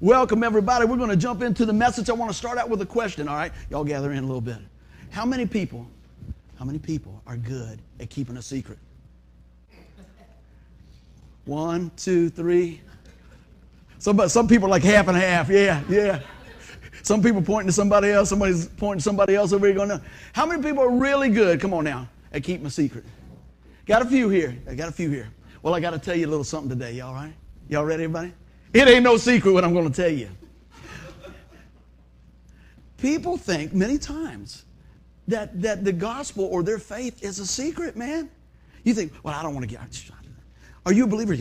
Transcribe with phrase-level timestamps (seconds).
[0.00, 0.84] Welcome, everybody.
[0.84, 2.08] We're going to jump into the message.
[2.08, 3.50] I want to start out with a question, all right?
[3.68, 4.58] Y'all gather in a little bit.
[5.10, 5.88] How many people,
[6.56, 8.78] how many people are good at keeping a secret?
[11.46, 12.80] One, two, three.
[13.98, 15.48] Some, some people like half and half.
[15.48, 16.20] Yeah, yeah.
[17.02, 20.00] Some people pointing to somebody else, somebody's pointing to somebody else over here going, no.
[20.32, 23.04] How many people are really good, come on now, at keeping a secret?
[23.84, 24.56] Got a few here.
[24.70, 25.28] I got a few here.
[25.62, 26.92] Well, I got to tell you a little something today.
[26.92, 27.34] Y'all right?
[27.68, 28.32] Y'all ready, everybody?
[28.72, 30.28] It ain't no secret what I'm going to tell you.
[32.98, 34.64] People think many times
[35.28, 38.28] that, that the gospel or their faith is a secret, man.
[38.84, 39.80] You think, well, I don't want to get.
[40.84, 41.36] Are you a believer?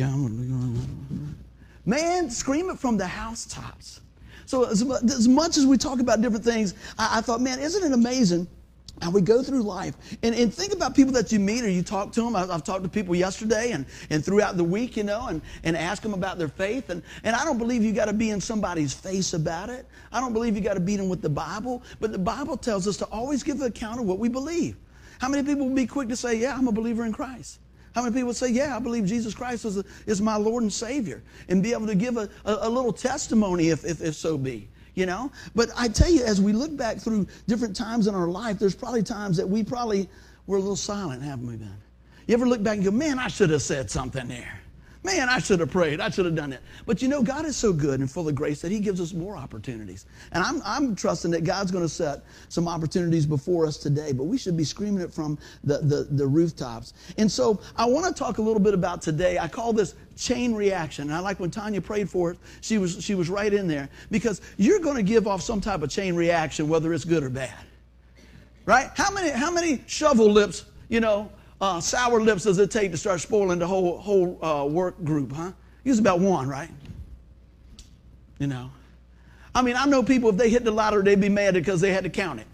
[1.85, 4.01] Man, scream it from the housetops.
[4.45, 7.83] So, as, as much as we talk about different things, I, I thought, man, isn't
[7.83, 8.47] it amazing
[9.01, 9.95] how we go through life.
[10.23, 12.63] And, and think about people that you meet or you talk to them I, have
[12.63, 16.13] talked to people yesterday and, and throughout the week you know and, and ask them
[16.13, 16.89] about their faith.
[16.89, 19.85] And, and i don't believe you got to be in somebody's face about it.
[20.11, 21.83] I don't believe you got to beat them with the bible.
[21.99, 24.77] But the bible tells us to always give an account of what we believe.
[25.19, 27.59] How many people will be quick to say yeah i'm a believer in christ
[27.97, 30.71] how many people say, Yeah, I believe Jesus Christ is, a, is my Lord and
[30.71, 34.37] Savior, and be able to give a, a, a little testimony if, if, if so
[34.37, 34.69] be?
[34.97, 35.31] You know?
[35.53, 38.73] But I tell you, as we look back through different times in our life, there's
[38.73, 40.09] probably times that we probably
[40.47, 41.77] were a little silent, haven't we been?
[42.25, 44.59] You ever look back and go, Man, I should have said something there.
[45.07, 46.01] Man, I should have prayed.
[46.01, 46.59] I should have done it.
[46.85, 49.13] But you know, God is so good and full of grace that He gives us
[49.13, 50.05] more opportunities.
[50.33, 54.25] And I'm, I'm trusting that God's going to set some opportunities before us today, but
[54.25, 56.93] we should be screaming it from the, the, the rooftops.
[57.17, 59.39] And so I want to talk a little bit about today.
[59.39, 61.05] I call this chain reaction.
[61.05, 63.87] And I like when Tanya prayed for it, she was, she was right in there
[64.11, 67.29] because you're going to give off some type of chain reaction, whether it's good or
[67.29, 67.55] bad.
[68.65, 68.89] Right?
[68.95, 72.97] How many, how many shovel lips, you know, uh, sour lips does it take to
[72.97, 75.51] start spoiling the whole, whole uh, work group, huh?
[75.83, 76.69] Use about one, right?
[78.39, 78.69] You know.
[79.55, 81.91] I mean, I know people, if they hit the lottery, they'd be mad because they
[81.91, 82.47] had to count it.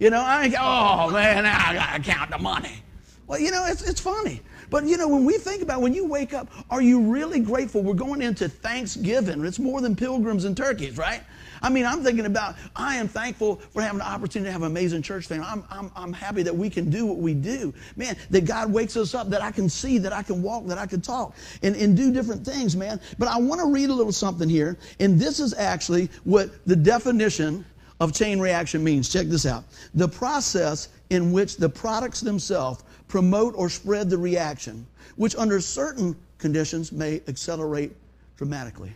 [0.00, 2.82] You know, I ain't, oh man, I gotta count the money.
[3.26, 4.40] Well, you know, it's, it's funny.
[4.70, 7.82] But you know, when we think about when you wake up, are you really grateful?
[7.82, 9.44] We're going into Thanksgiving.
[9.44, 11.22] It's more than pilgrims and turkeys, right?
[11.62, 14.70] I mean, I'm thinking about, I am thankful for having the opportunity to have an
[14.70, 15.46] amazing church family.
[15.46, 17.74] I'm, I'm, I'm happy that we can do what we do.
[17.96, 20.78] Man, that God wakes us up, that I can see, that I can walk, that
[20.78, 23.00] I can talk, and, and do different things, man.
[23.18, 26.76] But I want to read a little something here, and this is actually what the
[26.76, 27.64] definition
[28.00, 29.08] of chain reaction means.
[29.08, 29.64] Check this out.
[29.94, 34.86] The process in which the products themselves promote or spread the reaction,
[35.16, 37.92] which under certain conditions may accelerate
[38.36, 38.92] dramatically.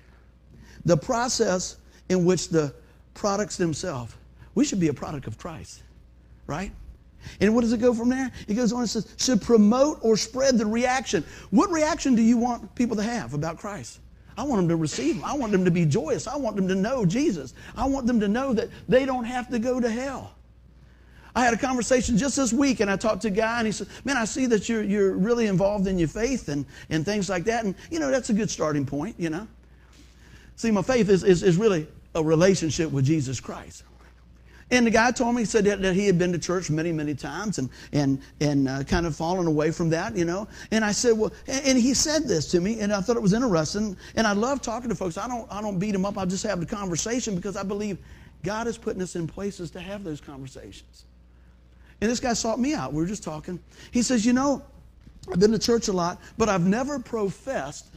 [0.85, 1.77] The process
[2.13, 2.73] in which the
[3.15, 4.15] products themselves,
[4.55, 5.83] we should be a product of Christ,
[6.47, 6.73] right?
[7.41, 8.31] And what does it go from there?
[8.49, 11.25] It goes on and says, should promote or spread the reaction.
[11.51, 14.01] What reaction do you want people to have about Christ?
[14.37, 15.25] I want them to receive him.
[15.25, 16.27] I want them to be joyous.
[16.27, 17.55] I want them to know Jesus.
[17.77, 20.35] I want them to know that they don't have to go to hell.
[21.35, 23.73] I had a conversation just this week and I talked to a guy and he
[23.73, 27.31] said, Man, I see that you're, you're really involved in your faith and, and things
[27.31, 27.65] like that.
[27.65, 29.47] And, you know, that's a good starting point, you know.
[30.57, 33.85] See, my faith is, is, is really a relationship with Jesus Christ.
[34.73, 36.93] And the guy told me, he said that, that he had been to church many,
[36.93, 40.49] many times and, and, and uh, kind of fallen away from that, you know.
[40.71, 43.23] And I said, well, and, and, he said this to me, and I thought it
[43.23, 43.99] was interesting.
[44.17, 45.19] And I love talking to folks.
[45.19, 47.99] I don't, I don't beat them up, I just have the conversation because I believe
[48.43, 51.05] God is putting us in places to have those conversations.
[52.01, 52.95] And this guy sought me out.
[52.95, 53.61] We were just talking.
[53.91, 54.63] He says, you know,
[55.31, 57.89] I've been to church a lot, but I've never professed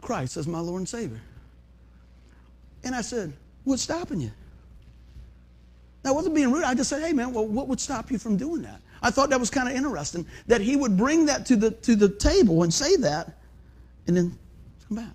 [0.00, 1.20] Christ as my Lord and Savior.
[2.86, 3.32] And I said,
[3.64, 4.30] What's stopping you?
[6.04, 6.62] Now, I wasn't being rude.
[6.62, 8.80] I just said, Hey, man, well, what would stop you from doing that?
[9.02, 11.96] I thought that was kind of interesting that he would bring that to the, to
[11.96, 13.38] the table and say that
[14.06, 14.38] and then
[14.88, 15.14] come back.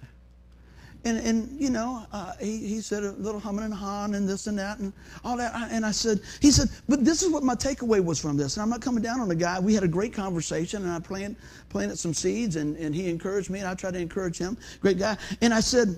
[1.05, 4.47] And, and you know, uh, he, he said a little humming and hawing and this
[4.47, 4.91] and that and
[5.23, 5.55] all that.
[5.71, 8.57] And I said, he said, but this is what my takeaway was from this.
[8.57, 9.59] And I'm not coming down on the guy.
[9.59, 11.37] We had a great conversation and I planted,
[11.69, 14.57] planted some seeds and, and he encouraged me and I tried to encourage him.
[14.81, 15.17] Great guy.
[15.39, 15.97] And I said,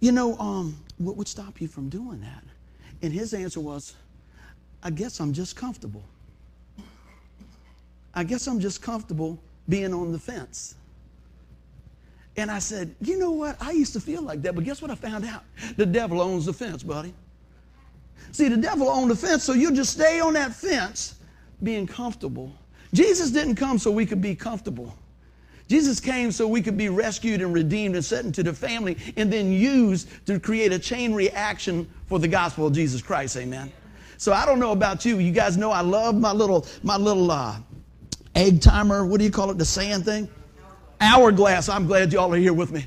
[0.00, 2.44] you know, um, what would stop you from doing that?
[3.02, 3.94] And his answer was,
[4.82, 6.02] I guess I'm just comfortable.
[8.14, 9.38] I guess I'm just comfortable
[9.68, 10.74] being on the fence.
[12.36, 13.56] And I said, You know what?
[13.60, 15.44] I used to feel like that, but guess what I found out?
[15.76, 17.14] The devil owns the fence, buddy.
[18.32, 21.16] See, the devil owns the fence, so you just stay on that fence
[21.62, 22.52] being comfortable.
[22.92, 24.94] Jesus didn't come so we could be comfortable.
[25.70, 29.32] Jesus came so we could be rescued and redeemed and set into the family and
[29.32, 33.36] then used to create a chain reaction for the gospel of Jesus Christ.
[33.36, 33.72] Amen.
[34.16, 35.20] So I don't know about you.
[35.20, 37.54] You guys know I love my little my little uh,
[38.34, 39.06] egg timer.
[39.06, 39.58] What do you call it?
[39.58, 40.28] The sand thing?
[41.00, 41.68] Hourglass.
[41.68, 42.84] I'm glad y'all are here with me.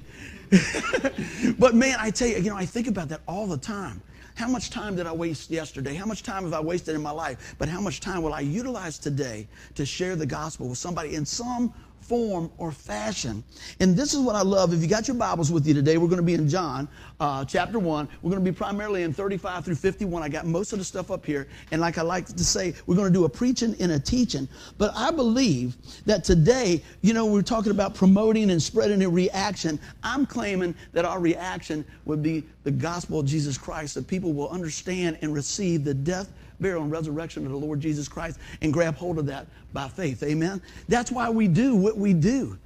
[1.58, 4.02] but man, I tell you, you know, I think about that all the time.
[4.36, 5.96] How much time did I waste yesterday?
[5.96, 7.56] How much time have I wasted in my life?
[7.60, 11.26] But how much time will I utilize today to share the gospel with somebody in
[11.26, 11.74] some
[12.04, 13.44] form, or fashion.
[13.80, 14.74] And this is what I love.
[14.74, 16.88] If you got your Bibles with you today, we're going to be in John
[17.20, 18.10] uh, chapter 1.
[18.22, 20.22] We're going to be primarily in 35 through 51.
[20.22, 21.48] I got most of the stuff up here.
[21.72, 24.48] And like I like to say, we're going to do a preaching and a teaching.
[24.78, 29.80] But I believe that today, you know, we're talking about promoting and spreading a reaction.
[30.04, 34.50] I'm claiming that our reaction would be the gospel of Jesus Christ, that people will
[34.50, 38.96] understand and receive the death, burial, and resurrection of the Lord Jesus Christ and grab
[38.96, 40.24] hold of that by faith.
[40.24, 40.62] Amen?
[40.88, 42.58] That's why we do what we do.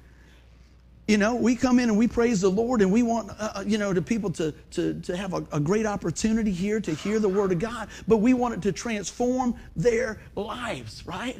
[1.08, 3.64] You know, we come in and we praise the Lord and we want, uh, uh,
[3.66, 7.18] you know, the people to, to, to have a, a great opportunity here to hear
[7.18, 11.38] the Word of God, but we want it to transform their lives, right?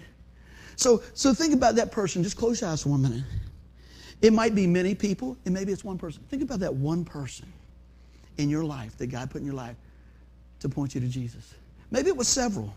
[0.76, 2.22] So, so think about that person.
[2.22, 3.24] Just close your eyes for one minute.
[4.22, 6.22] It might be many people, and maybe it's one person.
[6.30, 7.52] Think about that one person
[8.38, 9.76] in your life that God put in your life
[10.60, 11.54] to point you to Jesus.
[11.90, 12.74] Maybe it was several.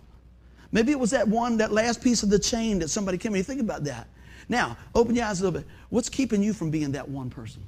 [0.71, 3.43] Maybe it was that one, that last piece of the chain that somebody came in.
[3.43, 4.07] Think about that.
[4.47, 5.67] Now, open your eyes a little bit.
[5.89, 7.63] What's keeping you from being that one person?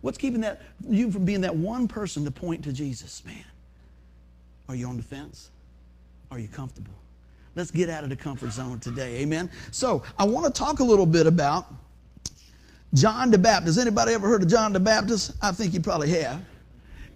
[0.00, 3.44] What's keeping that you from being that one person to point to Jesus, man?
[4.68, 5.50] Are you on the fence?
[6.30, 6.94] Are you comfortable?
[7.56, 9.18] Let's get out of the comfort zone today.
[9.18, 9.50] Amen.
[9.72, 11.66] So I want to talk a little bit about
[12.94, 13.78] John the Baptist.
[13.78, 15.32] Anybody ever heard of John the Baptist?
[15.42, 16.40] I think you probably have.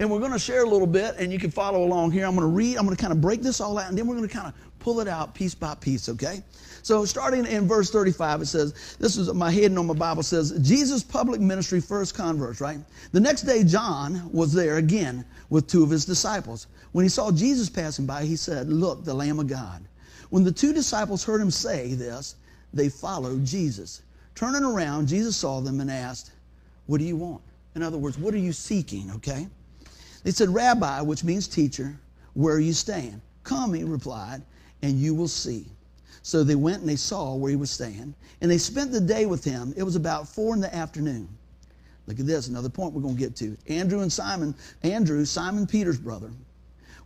[0.04, 2.26] And we're going to share a little bit, and you can follow along here.
[2.26, 4.06] I'm going to read, I'm going to kind of break this all out, and then
[4.06, 6.42] we're going to kind of pull it out piece by piece, okay?
[6.82, 10.50] So starting in verse 35, it says, this is my heading on my Bible says,
[10.60, 12.80] Jesus' public ministry first converts, right?
[13.12, 16.66] The next day, John was there again with two of his disciples.
[16.92, 19.82] When he saw Jesus passing by, he said, Look, the Lamb of God.
[20.28, 22.34] When the two disciples heard him say this,
[22.74, 24.02] they followed Jesus.
[24.34, 26.32] Turning around, Jesus saw them and asked,
[26.88, 27.40] What do you want?
[27.74, 29.48] In other words, what are you seeking, okay?
[30.24, 31.96] They said, Rabbi, which means teacher,
[32.32, 33.20] where are you staying?
[33.44, 34.42] Come, he replied,
[34.82, 35.66] and you will see.
[36.22, 39.26] So they went and they saw where he was staying, and they spent the day
[39.26, 39.74] with him.
[39.76, 41.28] It was about four in the afternoon.
[42.06, 43.56] Look at this, another point we're going to get to.
[43.68, 46.30] Andrew and Simon, Andrew, Simon Peter's brother,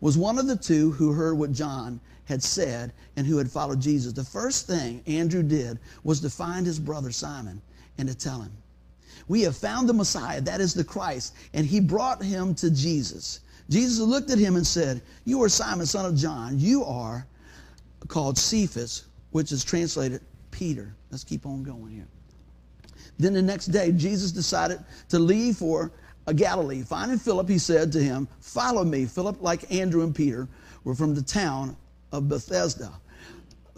[0.01, 3.81] was one of the two who heard what John had said and who had followed
[3.81, 4.13] Jesus.
[4.13, 7.61] The first thing Andrew did was to find his brother Simon
[7.97, 8.53] and to tell him,
[9.29, 13.41] We have found the Messiah, that is the Christ, and he brought him to Jesus.
[13.69, 16.59] Jesus looked at him and said, You are Simon, son of John.
[16.59, 17.27] You are
[18.09, 20.95] called Cephas, which is translated Peter.
[21.11, 22.09] Let's keep on going here.
[23.19, 24.79] Then the next day, Jesus decided
[25.09, 25.93] to leave for
[26.27, 26.83] uh, Galilee.
[26.83, 29.05] Finding Philip, he said to him, Follow me.
[29.07, 30.49] Philip, like Andrew and Peter,
[30.85, 31.77] were from the town
[32.13, 32.93] of Bethsaida.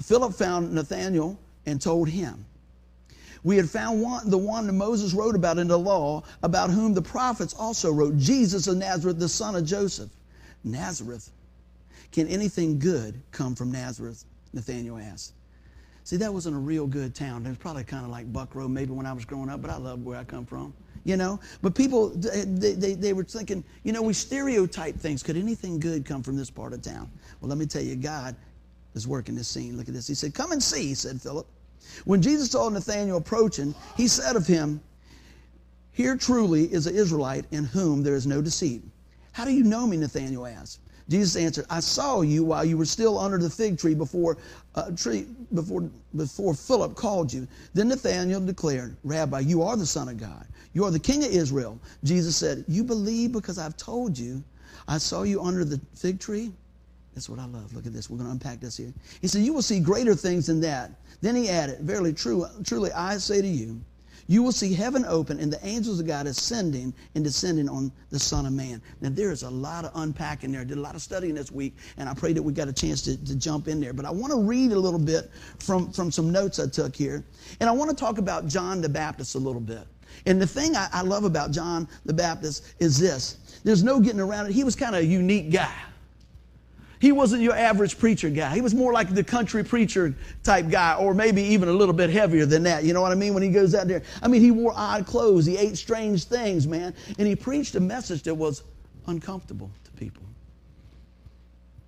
[0.02, 2.44] Philip found Nathanael and told him,
[3.42, 6.94] We had found one, the one that Moses wrote about in the law, about whom
[6.94, 10.10] the prophets also wrote, Jesus of Nazareth, the son of Joseph.
[10.62, 11.30] Nazareth
[12.12, 14.24] can anything good come from Nazareth?
[14.52, 15.32] Nathanael asked.
[16.02, 17.46] See, that wasn't a real good town.
[17.46, 19.76] It was probably kind of like Buckrow, maybe when I was growing up, but I
[19.76, 21.38] loved where I come from, you know?
[21.62, 25.22] But people, they, they, they were thinking, you know, we stereotype things.
[25.22, 27.08] Could anything good come from this part of town?
[27.40, 28.34] Well, let me tell you, God
[28.94, 29.76] is working this scene.
[29.76, 30.08] Look at this.
[30.08, 31.46] He said, Come and see, said Philip.
[32.04, 34.80] When Jesus saw Nathanael approaching, he said of him,
[35.92, 38.82] Here truly is an Israelite in whom there is no deceit.
[39.32, 39.96] How do you know me?
[39.96, 40.80] Nathanael asked.
[41.08, 44.38] Jesus answered, I saw you while you were still under the fig tree before,
[44.76, 47.48] uh, tree before, before Philip called you.
[47.74, 50.46] Then Nathanael declared, Rabbi, you are the Son of God.
[50.72, 51.80] You are the King of Israel.
[52.04, 54.42] Jesus said, You believe because I've told you.
[54.86, 56.52] I saw you under the fig tree.
[57.14, 57.74] That's what I love.
[57.74, 58.08] Look at this.
[58.08, 58.92] We're going to unpack this here.
[59.20, 60.92] He said, You will see greater things than that.
[61.20, 63.80] Then he added, Verily, true, truly, I say to you,
[64.30, 68.18] you will see heaven open and the angels of God ascending and descending on the
[68.20, 68.80] Son of Man.
[69.00, 70.60] Now, there is a lot of unpacking there.
[70.60, 72.72] I did a lot of studying this week, and I pray that we got a
[72.72, 73.92] chance to, to jump in there.
[73.92, 77.24] But I want to read a little bit from, from some notes I took here.
[77.58, 79.84] And I want to talk about John the Baptist a little bit.
[80.26, 84.20] And the thing I, I love about John the Baptist is this there's no getting
[84.20, 84.52] around it.
[84.52, 85.74] He was kind of a unique guy.
[87.00, 88.54] He wasn't your average preacher guy.
[88.54, 92.10] He was more like the country preacher type guy, or maybe even a little bit
[92.10, 92.84] heavier than that.
[92.84, 93.32] You know what I mean?
[93.32, 94.02] When he goes out there.
[94.22, 95.46] I mean, he wore odd clothes.
[95.46, 96.94] He ate strange things, man.
[97.18, 98.64] And he preached a message that was
[99.06, 100.22] uncomfortable to people.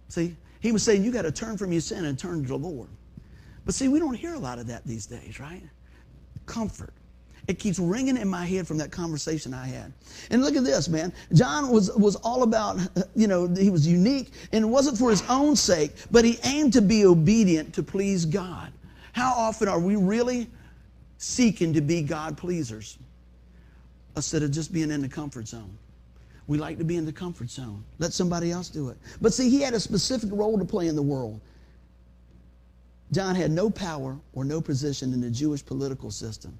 [0.08, 2.56] See, he was saying, you got to turn from your sin and turn to the
[2.56, 2.88] Lord.
[3.66, 5.62] But see, we don't hear a lot of that these days, right?
[6.46, 6.94] Comfort.
[7.48, 9.92] It keeps ringing in my head from that conversation I had.
[10.30, 11.12] And look at this, man.
[11.32, 12.78] John was, was all about,
[13.16, 16.72] you know, he was unique and it wasn't for his own sake, but he aimed
[16.74, 18.72] to be obedient to please God.
[19.12, 20.48] How often are we really
[21.18, 22.96] seeking to be God pleasers?
[24.16, 25.76] instead of just being in the comfort zone.
[26.46, 27.84] We like to be in the comfort zone.
[27.98, 28.98] Let somebody else do it.
[29.20, 31.40] But see, he had a specific role to play in the world.
[33.12, 36.58] John had no power or no position in the Jewish political system.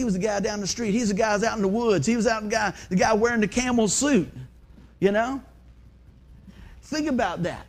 [0.00, 0.92] He was the guy down the street.
[0.92, 2.06] He's the guy out in the woods.
[2.06, 4.32] He was out the guy, the guy wearing the camel suit.
[4.98, 5.42] You know?
[6.84, 7.66] Think about that.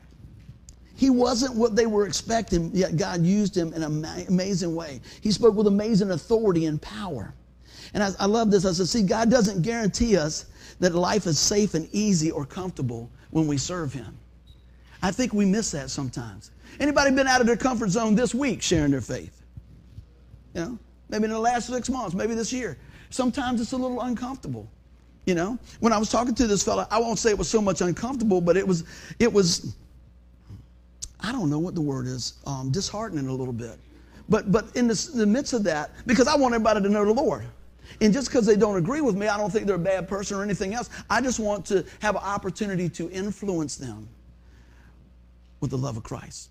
[0.96, 5.02] He wasn't what they were expecting, yet God used him in an amazing way.
[5.20, 7.34] He spoke with amazing authority and power.
[7.94, 8.66] And I, I love this.
[8.66, 10.46] I said, see, God doesn't guarantee us
[10.80, 14.18] that life is safe and easy or comfortable when we serve Him.
[15.04, 16.52] I think we miss that sometimes.
[16.80, 19.44] Anybody been out of their comfort zone this week sharing their faith?
[20.54, 20.80] You know,
[21.12, 22.78] maybe in the last six months, maybe this year.
[23.10, 24.68] Sometimes it's a little uncomfortable.
[25.26, 27.62] You know, when I was talking to this fellow, I won't say it was so
[27.62, 28.86] much uncomfortable, but it was,
[29.20, 29.76] it was
[31.24, 33.78] I don't know what the word is, um, disheartening a little bit.
[34.30, 37.12] But, but in the, the midst of that, because I want everybody to know the
[37.12, 37.46] Lord.
[38.00, 40.38] And just because they don't agree with me, I don't think they're a bad person
[40.38, 40.90] or anything else.
[41.10, 44.08] I just want to have an opportunity to influence them
[45.60, 46.50] with the love of Christ.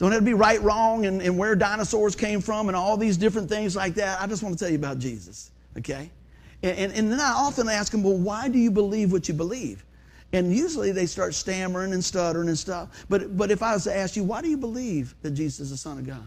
[0.00, 3.18] Don't have to be right, wrong, and, and where dinosaurs came from and all these
[3.18, 4.20] different things like that.
[4.20, 6.10] I just want to tell you about Jesus, okay?
[6.62, 9.34] And, and, and then I often ask them, well, why do you believe what you
[9.34, 9.84] believe?
[10.32, 13.04] And usually they start stammering and stuttering and stuff.
[13.10, 15.70] But, but if I was to ask you, why do you believe that Jesus is
[15.70, 16.26] the Son of God?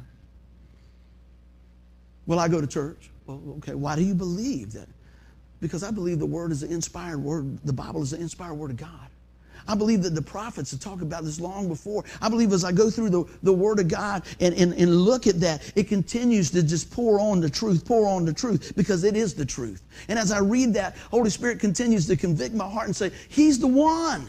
[2.28, 3.10] Well, I go to church.
[3.26, 4.88] Well, okay, why do you believe that?
[5.62, 7.58] Because I believe the Word is an inspired Word.
[7.66, 9.10] The Bible is an inspired Word of God.
[9.68, 12.04] I believe that the prophets have talked about this long before.
[12.22, 15.28] I believe as I go through the, the Word of God and, and, and look
[15.28, 19.04] at that, it continues to just pour on the truth, pour on the truth, because
[19.04, 19.84] it is the truth.
[20.10, 23.60] And as I read that, Holy Spirit continues to convict my heart and say, He's
[23.60, 24.28] the one.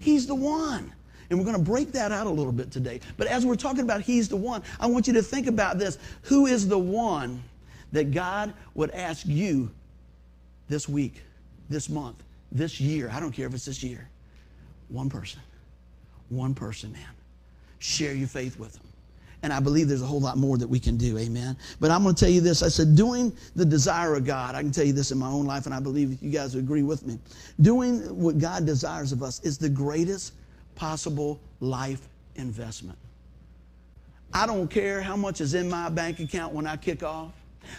[0.00, 0.92] He's the one.
[1.30, 3.00] And we're going to break that out a little bit today.
[3.16, 5.98] But as we're talking about He's the one, I want you to think about this.
[6.22, 7.42] Who is the one
[7.92, 9.70] that God would ask you
[10.68, 11.22] this week,
[11.68, 13.10] this month, this year?
[13.12, 14.08] I don't care if it's this year
[14.94, 15.40] one person.
[16.28, 17.02] One person, man.
[17.80, 18.82] Share your faith with them.
[19.42, 21.18] And I believe there's a whole lot more that we can do.
[21.18, 21.54] Amen.
[21.78, 22.62] But I'm going to tell you this.
[22.62, 25.44] I said, doing the desire of God, I can tell you this in my own
[25.44, 27.18] life, and I believe you guys agree with me.
[27.60, 30.32] Doing what God desires of us is the greatest
[30.76, 32.98] possible life investment.
[34.32, 37.32] I don't care how much is in my bank account when I kick off.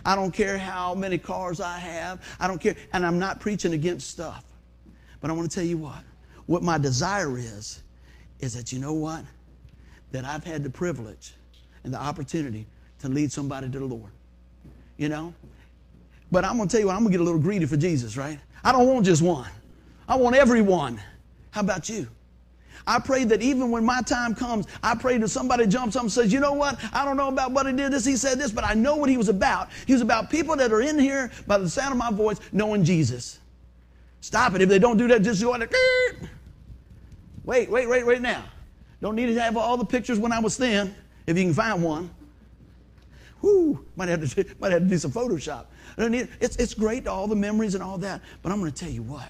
[0.06, 2.24] I don't care how many cars I have.
[2.40, 2.76] I don't care.
[2.94, 4.44] And I'm not preaching against stuff.
[5.20, 6.04] But I want to tell you what
[6.46, 7.82] what my desire is,
[8.40, 9.24] is that you know what?
[10.12, 11.34] That I've had the privilege
[11.84, 12.68] and the opportunity
[13.00, 14.12] to lead somebody to the Lord.
[14.98, 15.34] You know?
[16.32, 17.78] But I'm going to tell you what, I'm going to get a little greedy for
[17.78, 18.40] Jesus, right?
[18.64, 19.50] I don't want just one.
[20.08, 21.00] I want everyone.
[21.52, 22.08] How about you?
[22.88, 26.12] I pray that even when my time comes, I pray that somebody jumps up and
[26.12, 26.80] says, you know what?
[26.94, 29.10] I don't know about what he did this, he said this, but I know what
[29.10, 29.70] he was about.
[29.88, 32.84] He was about people that are in here by the sound of my voice knowing
[32.84, 33.40] Jesus.
[34.26, 34.62] Stop it.
[34.64, 35.72] If they don't do that, just go like,
[37.44, 38.44] Wait, wait, wait, wait now.
[39.00, 40.96] Don't need to have all the pictures when I was thin,
[41.28, 42.10] if you can find one.
[43.42, 45.66] Whoo, might have to, might have to do some Photoshop.
[46.00, 49.04] It's, it's great, all the memories and all that, but I'm going to tell you
[49.04, 49.30] what.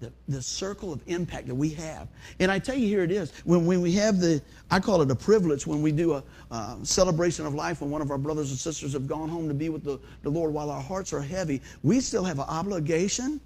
[0.00, 2.08] The, the circle of impact that we have.
[2.40, 3.32] And I tell you, here it is.
[3.44, 4.42] When, when we have the,
[4.72, 8.02] I call it a privilege when we do a uh, celebration of life when one
[8.02, 10.72] of our brothers and sisters have gone home to be with the, the Lord while
[10.72, 13.40] our hearts are heavy, we still have an obligation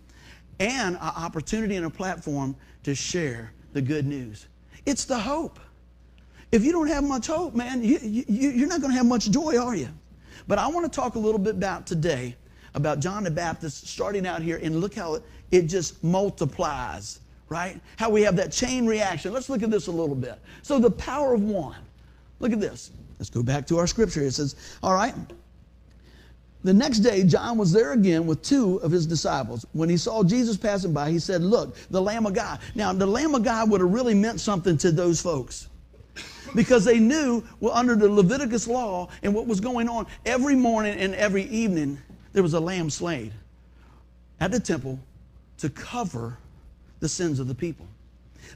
[0.60, 4.46] and an opportunity and a platform to share the good news.
[4.86, 5.58] It's the hope.
[6.52, 9.30] If you don't have much hope, man, you, you, you're not going to have much
[9.30, 9.88] joy, are you?
[10.46, 12.36] But I want to talk a little bit about today
[12.74, 17.80] about John the Baptist starting out here and look how it, it just multiplies, right?
[17.96, 19.32] How we have that chain reaction.
[19.32, 20.38] Let's look at this a little bit.
[20.62, 21.78] So, the power of one.
[22.38, 22.90] Look at this.
[23.18, 24.22] Let's go back to our scripture.
[24.22, 25.14] It says, All right,
[26.62, 29.64] the next day, John was there again with two of his disciples.
[29.72, 32.60] When he saw Jesus passing by, he said, Look, the Lamb of God.
[32.74, 35.68] Now, the Lamb of God would have really meant something to those folks
[36.54, 40.98] because they knew well, under the Leviticus law and what was going on, every morning
[40.98, 41.98] and every evening,
[42.32, 43.32] there was a lamb slain
[44.38, 44.98] at the temple
[45.58, 46.36] to cover
[47.00, 47.86] the sins of the people.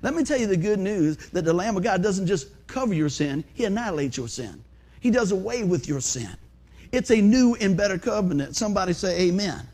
[0.03, 2.95] Let me tell you the good news that the Lamb of God doesn't just cover
[2.95, 4.63] your sin, He annihilates your sin.
[5.01, 6.37] He does away with your sin.
[6.95, 8.55] It's a new and better covenant.
[8.55, 9.69] Somebody say amen.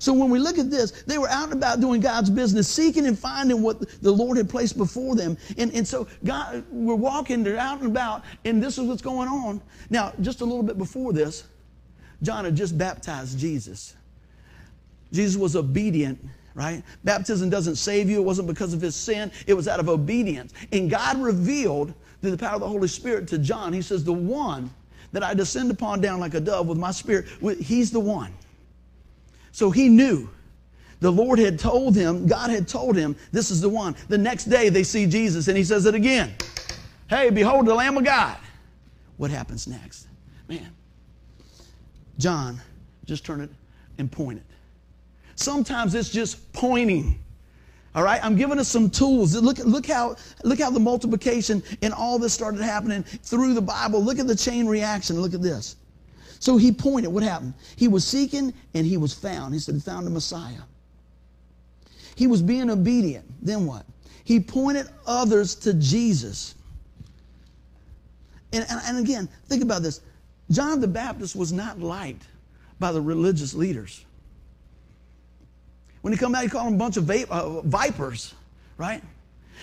[0.00, 3.06] So when we look at this, they were out and about doing God's business, seeking
[3.06, 5.38] and finding what the Lord had placed before them.
[5.56, 9.28] And, and so God, we're walking, they're out and about, and this is what's going
[9.28, 9.62] on.
[9.88, 11.44] Now, just a little bit before this,
[12.22, 13.94] John had just baptized Jesus.
[15.12, 16.18] Jesus was obedient,
[16.54, 16.82] right?
[17.04, 18.18] Baptism doesn't save you.
[18.18, 19.30] It wasn't because of his sin.
[19.46, 20.52] It was out of obedience.
[20.72, 24.12] And God revealed through the power of the Holy Spirit to John, he says, the
[24.12, 24.70] one
[25.14, 27.26] that I descend upon down like a dove with my spirit,
[27.60, 28.34] he's the one.
[29.52, 30.28] So he knew.
[30.98, 33.94] The Lord had told him, God had told him, this is the one.
[34.08, 36.34] The next day they see Jesus and he says it again.
[37.08, 38.36] Hey, behold the Lamb of God.
[39.16, 40.08] What happens next?
[40.48, 40.74] Man,
[42.18, 42.60] John
[43.04, 43.50] just turn it
[43.98, 44.44] and point it.
[45.36, 47.22] Sometimes it's just pointing.
[47.94, 49.36] All right, I'm giving us some tools.
[49.36, 54.02] Look, look how look how the multiplication and all this started happening through the Bible.
[54.02, 55.20] Look at the chain reaction.
[55.20, 55.76] Look at this.
[56.40, 57.08] So he pointed.
[57.08, 57.54] What happened?
[57.76, 59.54] He was seeking and he was found.
[59.54, 60.62] He said, "Found the Messiah."
[62.16, 63.24] He was being obedient.
[63.42, 63.86] Then what?
[64.24, 66.54] He pointed others to Jesus.
[68.52, 70.00] And, and, and again, think about this.
[70.50, 72.26] John the Baptist was not liked
[72.78, 74.04] by the religious leaders.
[76.04, 78.34] When he come out, he called them a bunch of uh, vipers,
[78.76, 79.02] right?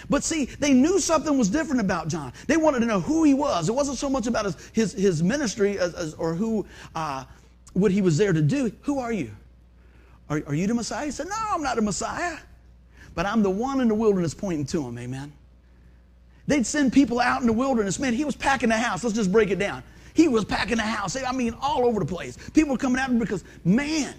[0.09, 2.33] But see, they knew something was different about John.
[2.47, 3.69] They wanted to know who he was.
[3.69, 7.25] It wasn't so much about his, his, his ministry as, as, or who, uh,
[7.73, 8.71] what he was there to do.
[8.81, 9.29] Who are you?
[10.31, 11.05] Are, are you the Messiah?
[11.05, 12.39] He said, No, I'm not the Messiah.
[13.13, 14.97] But I'm the one in the wilderness pointing to him.
[14.97, 15.31] Amen.
[16.47, 17.99] They'd send people out in the wilderness.
[17.99, 19.03] Man, he was packing the house.
[19.03, 19.83] Let's just break it down.
[20.15, 21.15] He was packing the house.
[21.15, 22.35] I mean, all over the place.
[22.49, 24.15] People were coming out because, man,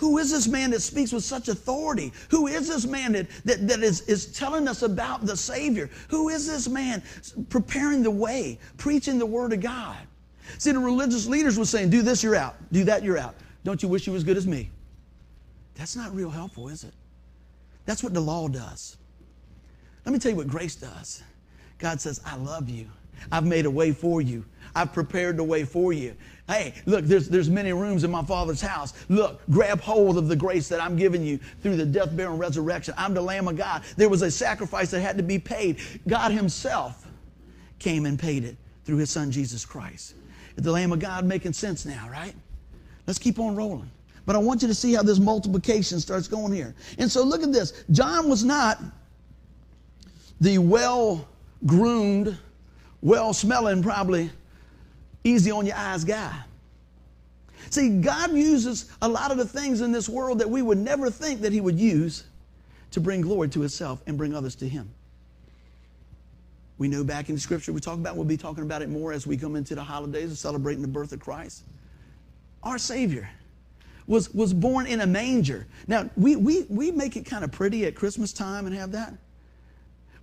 [0.00, 2.10] who is this man that speaks with such authority?
[2.30, 5.90] Who is this man that, that, that is, is telling us about the Savior?
[6.08, 7.02] Who is this man
[7.50, 9.98] preparing the way, preaching the Word of God?
[10.56, 12.56] See, the religious leaders were saying, do this, you're out.
[12.72, 13.34] Do that, you're out.
[13.62, 14.70] Don't you wish you were as good as me?
[15.74, 16.94] That's not real helpful, is it?
[17.84, 18.96] That's what the law does.
[20.06, 21.22] Let me tell you what grace does.
[21.76, 22.88] God says, I love you.
[23.30, 24.46] I've made a way for you.
[24.74, 26.16] I've prepared the way for you.
[26.50, 28.92] Hey, look, there's, there's many rooms in my Father's house.
[29.08, 32.40] Look, grab hold of the grace that I'm giving you through the death, burial, and
[32.40, 32.92] resurrection.
[32.98, 33.84] I'm the Lamb of God.
[33.96, 35.78] There was a sacrifice that had to be paid.
[36.08, 37.06] God Himself
[37.78, 40.14] came and paid it through His Son, Jesus Christ.
[40.56, 42.34] The Lamb of God making sense now, right?
[43.06, 43.90] Let's keep on rolling.
[44.26, 46.74] But I want you to see how this multiplication starts going here.
[46.98, 47.84] And so look at this.
[47.92, 48.82] John was not
[50.40, 51.28] the well
[51.64, 52.36] groomed,
[53.02, 54.30] well smelling, probably
[55.24, 56.34] easy on your eyes guy.
[57.70, 61.10] See, God uses a lot of the things in this world that we would never
[61.10, 62.24] think that He would use
[62.92, 64.90] to bring glory to Himself and bring others to Him.
[66.78, 69.26] We know back in scripture we talk about, we'll be talking about it more as
[69.26, 71.64] we come into the holidays of celebrating the birth of Christ.
[72.62, 73.28] Our Savior
[74.06, 75.66] was, was born in a manger.
[75.86, 79.14] Now, we, we, we make it kind of pretty at Christmas time and have that.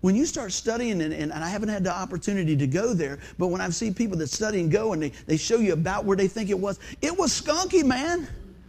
[0.01, 3.47] When you start studying, and, and, I haven't had the opportunity to go there, but
[3.47, 6.15] when I've seen people that study and go and they, they show you about where
[6.15, 8.27] they think it was, it was skunky, man.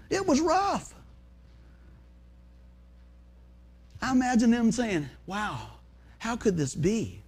[0.08, 0.94] It was rough.
[4.00, 5.58] I imagine them saying, wow,
[6.18, 7.22] how could this be?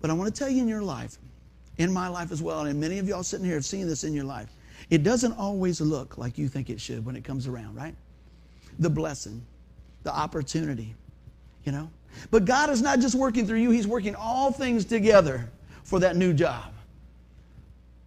[0.00, 1.16] But I want to tell you in your life,
[1.78, 4.12] in my life as well, and many of y'all sitting here have seen this in
[4.12, 4.50] your life,
[4.90, 7.94] it doesn't always look like you think it should when it comes around, right?
[8.80, 9.40] The blessing,
[10.02, 10.94] the opportunity,
[11.64, 11.88] you know?
[12.30, 15.50] But God is not just working through you, He's working all things together
[15.84, 16.72] for that new job,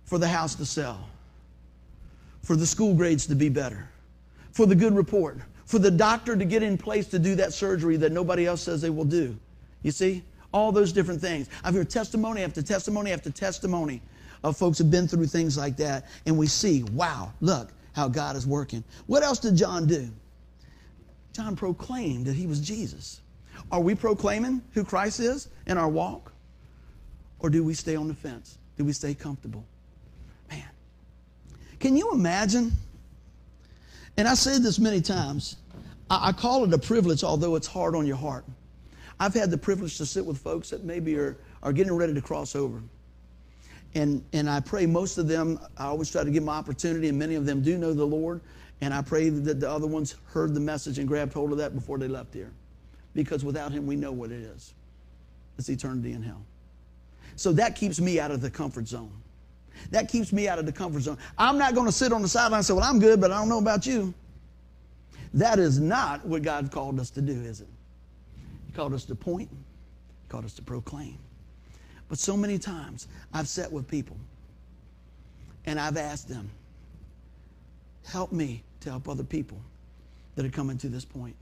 [0.03, 1.07] for the house to sell,
[2.41, 3.87] for the school grades to be better,
[4.51, 7.97] for the good report, for the doctor to get in place to do that surgery
[7.97, 9.35] that nobody else says they will do.
[9.83, 10.23] You see?
[10.51, 11.49] All those different things.
[11.63, 14.01] I've heard testimony after testimony after testimony
[14.43, 18.35] of folks who've been through things like that, and we see, wow, look how God
[18.35, 18.83] is working.
[19.07, 20.09] What else did John do?
[21.33, 23.19] John proclaimed that he was Jesus.
[23.71, 26.31] Are we proclaiming who Christ is in our walk?
[27.39, 28.57] Or do we stay on the fence?
[28.77, 29.65] Do we stay comfortable?
[30.49, 30.63] Man,
[31.79, 32.71] can you imagine?
[34.17, 35.57] And I said this many times.
[36.09, 38.45] I, call it a privilege, although it's hard on your heart.
[39.19, 42.21] I've had the privilege to sit with folks that maybe are, are getting ready to
[42.21, 42.81] cross over.
[43.95, 47.17] And, and I pray most of them, I always try to give them opportunity, and
[47.17, 48.41] many of them do know the Lord.
[48.81, 51.73] And I pray that the other ones heard the message and grabbed hold of that
[51.73, 52.51] before they left here
[53.15, 54.73] because without him, we know what it is
[55.57, 56.45] it's eternity in hell.
[57.37, 59.11] So that keeps me out of the comfort zone.
[59.91, 61.17] That keeps me out of the comfort zone.
[61.37, 63.37] I'm not going to sit on the sideline and say, Well, I'm good, but I
[63.37, 64.13] don't know about you.
[65.33, 67.67] That is not what God called us to do, is it?
[68.67, 71.17] He called us to point, He called us to proclaim.
[72.07, 74.17] But so many times I've sat with people
[75.65, 76.49] and I've asked them,
[78.05, 79.59] Help me to help other people
[80.35, 81.35] that are coming to this point.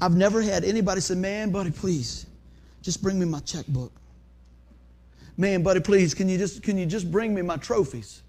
[0.00, 2.26] I've never had anybody say, Man, buddy, please,
[2.82, 3.92] just bring me my checkbook.
[5.36, 8.22] Man, buddy, please, can you just, can you just bring me my trophies?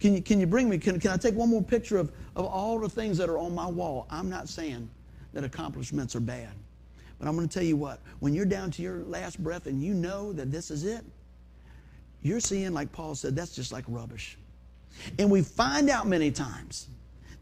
[0.00, 2.46] Can you, can you bring me, can, can I take one more picture of, of
[2.46, 4.06] all the things that are on my wall?
[4.10, 4.88] I'm not saying
[5.32, 6.50] that accomplishments are bad.
[7.18, 9.80] But I'm going to tell you what, when you're down to your last breath and
[9.80, 11.04] you know that this is it,
[12.22, 14.38] you're seeing, like Paul said, that's just like rubbish.
[15.18, 16.88] And we find out many times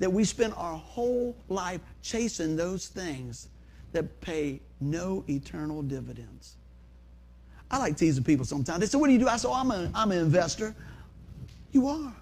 [0.00, 3.48] that we spend our whole life chasing those things
[3.92, 6.56] that pay no eternal dividends.
[7.70, 8.80] I like teasing people sometimes.
[8.80, 9.28] They say, What do you do?
[9.28, 10.74] I say, oh, I'm, a, I'm an investor.
[11.70, 12.12] You are.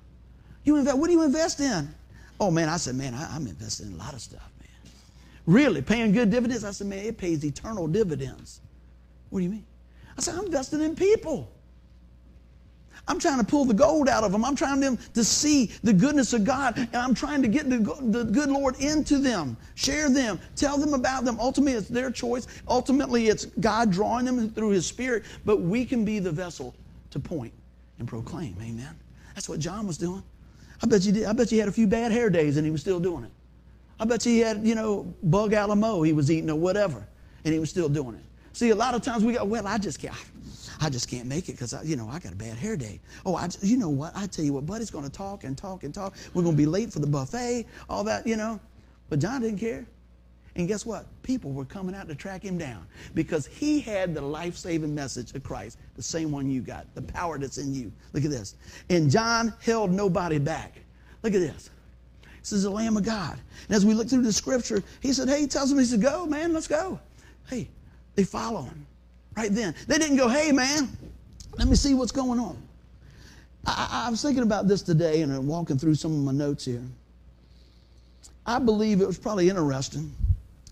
[0.65, 0.99] You invest.
[0.99, 1.89] What do you invest in?
[2.39, 4.93] Oh, man, I said, Man, I, I'm investing in a lot of stuff, man.
[5.47, 5.81] Really?
[5.81, 6.65] Paying good dividends?
[6.65, 8.61] I said, Man, it pays eternal dividends.
[9.31, 9.67] What do you mean?
[10.17, 11.51] I said, I'm investing in people.
[13.09, 14.45] I'm trying to pull the gold out of them.
[14.45, 17.79] I'm trying them to see the goodness of God, and I'm trying to get the,
[17.79, 21.39] the good Lord into them, share them, tell them about them.
[21.41, 22.47] Ultimately, it's their choice.
[22.69, 26.75] Ultimately, it's God drawing them through His Spirit, but we can be the vessel
[27.11, 27.53] to point
[27.99, 28.55] and proclaim.
[28.61, 28.95] Amen.
[29.35, 30.23] That's what John was doing.
[30.83, 31.25] I bet you did.
[31.25, 33.31] I bet you had a few bad hair days, and he was still doing it.
[33.99, 37.07] I bet you he had, you know, bug alamo he was eating or whatever,
[37.45, 38.25] and he was still doing it.
[38.53, 40.15] See, a lot of times we go, well, I just can't.
[40.81, 43.01] I just can't make it because, you know, I got a bad hair day.
[43.27, 44.13] Oh, I, you know what?
[44.15, 46.15] I tell you what, Buddy's going to talk and talk and talk.
[46.35, 48.61] We're going to be late for the buffet, all that, you know.
[49.09, 49.87] But John didn't care.
[50.57, 51.07] And guess what?
[51.23, 55.33] People were coming out to track him down because he had the life saving message
[55.35, 57.93] of Christ, the same one you got, the power that's in you.
[58.13, 58.57] Look at this.
[58.91, 60.81] And John held nobody back.
[61.23, 61.71] Look at this.
[62.41, 63.39] This is the Lamb of God.
[63.69, 66.01] And as we look through the scripture, he said, Hey, he tells them, he said,
[66.03, 66.99] Go, man, let's go.
[67.49, 67.69] Hey,
[68.19, 68.85] they follow him
[69.37, 69.77] right then.
[69.87, 70.89] They didn't go, hey, man,
[71.57, 72.61] let me see what's going on.
[73.65, 76.65] I, I was thinking about this today and I'm walking through some of my notes
[76.65, 76.83] here.
[78.45, 80.13] I believe it was probably interesting,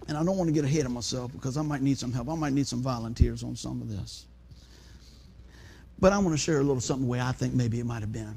[0.09, 2.29] and I don't want to get ahead of myself because I might need some help.
[2.29, 4.27] I might need some volunteers on some of this.
[6.01, 8.13] But I want to share a little something way I think maybe it might have
[8.13, 8.35] been.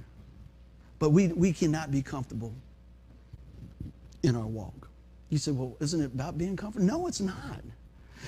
[1.00, 2.54] But we, we cannot be comfortable
[4.22, 4.88] in our walk.
[5.30, 6.86] You say, well, isn't it about being comfortable?
[6.86, 7.64] No, it's not.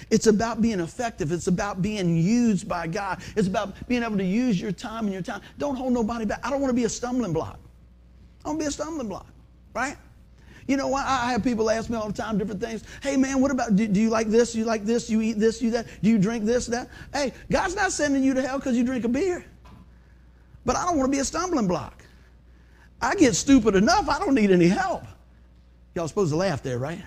[0.10, 1.32] It's about being effective.
[1.32, 3.22] It's about being used by God.
[3.36, 5.42] It's about being able to use your time and your time.
[5.58, 6.40] Don't hold nobody back.
[6.44, 7.60] I don't want to be a stumbling block.
[8.44, 9.28] I don't be a stumbling block,
[9.74, 9.98] right?
[10.68, 11.06] You know what?
[11.06, 12.84] I have people ask me all the time different things.
[13.02, 14.56] Hey, man, what about, do, do you like this?
[14.56, 15.10] You like this?
[15.10, 15.62] You eat this?
[15.62, 15.88] You that?
[16.02, 16.90] Do you drink this, that?
[17.14, 19.46] Hey, God's not sending you to hell because you drink a beer.
[20.66, 22.06] But I don't want to be a stumbling block.
[23.02, 25.04] I get stupid enough, I don't need any help.
[25.96, 27.02] Y'all supposed to laugh there, right?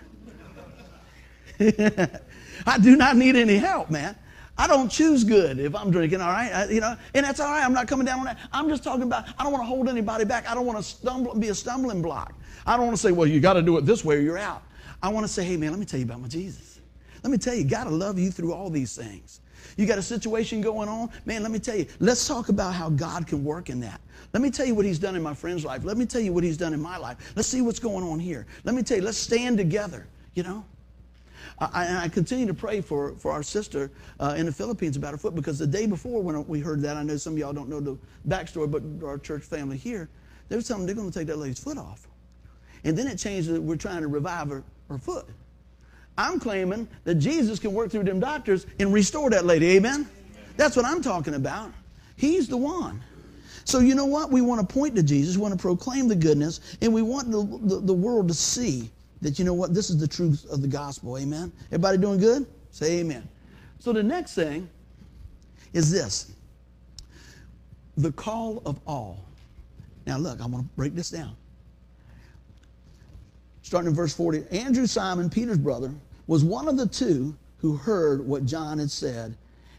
[2.66, 4.16] I do not need any help, man.
[4.56, 6.52] I don't choose good if I'm drinking, all right?
[6.52, 7.64] I, you know, and that's all right.
[7.64, 8.38] I'm not coming down on that.
[8.52, 10.48] I'm just talking about I don't want to hold anybody back.
[10.48, 12.34] I don't want to stumble, be a stumbling block.
[12.64, 14.38] I don't want to say, well, you got to do it this way or you're
[14.38, 14.62] out.
[15.02, 16.80] I want to say, hey, man, let me tell you about my Jesus.
[17.22, 19.40] Let me tell you, God will love you through all these things.
[19.76, 21.10] You got a situation going on?
[21.24, 24.00] Man, let me tell you, let's talk about how God can work in that.
[24.32, 25.84] Let me tell you what He's done in my friend's life.
[25.84, 27.32] Let me tell you what He's done in my life.
[27.34, 28.46] Let's see what's going on here.
[28.62, 30.64] Let me tell you, let's stand together, you know?
[31.58, 35.18] I, I continue to pray for, for our sister uh, in the Philippines about her
[35.18, 37.68] foot because the day before when we heard that, I know some of y'all don't
[37.68, 37.96] know the
[38.28, 40.08] backstory, but our church family here,
[40.48, 42.08] they were telling they're going to take that lady's foot off.
[42.82, 45.26] And then it changed that we're trying to revive her, her foot.
[46.18, 49.70] I'm claiming that Jesus can work through them doctors and restore that lady.
[49.76, 50.08] Amen?
[50.56, 51.72] That's what I'm talking about.
[52.16, 53.02] He's the one.
[53.64, 54.30] So, you know what?
[54.30, 57.30] We want to point to Jesus, we want to proclaim the goodness, and we want
[57.30, 58.90] the, the, the world to see
[59.24, 59.72] that you know what?
[59.72, 61.16] This is the truth of the gospel.
[61.16, 61.50] Amen.
[61.68, 62.46] Everybody doing good?
[62.70, 63.26] Say amen.
[63.78, 64.68] So the next thing
[65.72, 66.32] is this
[67.96, 69.24] the call of all.
[70.06, 71.34] Now, look, I want to break this down.
[73.62, 75.90] Starting in verse 40 Andrew, Simon, Peter's brother,
[76.26, 79.34] was one of the two who heard what John had said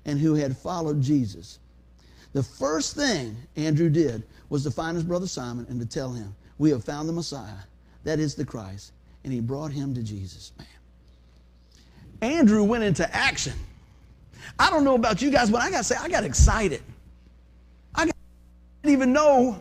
[0.06, 1.60] and who had followed Jesus.
[2.34, 6.36] The first thing Andrew did was to find his brother Simon and to tell him,
[6.58, 7.62] We have found the Messiah,
[8.06, 8.92] that is the Christ
[9.26, 10.68] and he brought him to Jesus, man.
[12.22, 13.54] Andrew went into action.
[14.60, 16.84] I don't know about you guys, but I got to say, I got excited.
[17.96, 18.16] I didn't
[18.86, 19.60] even know.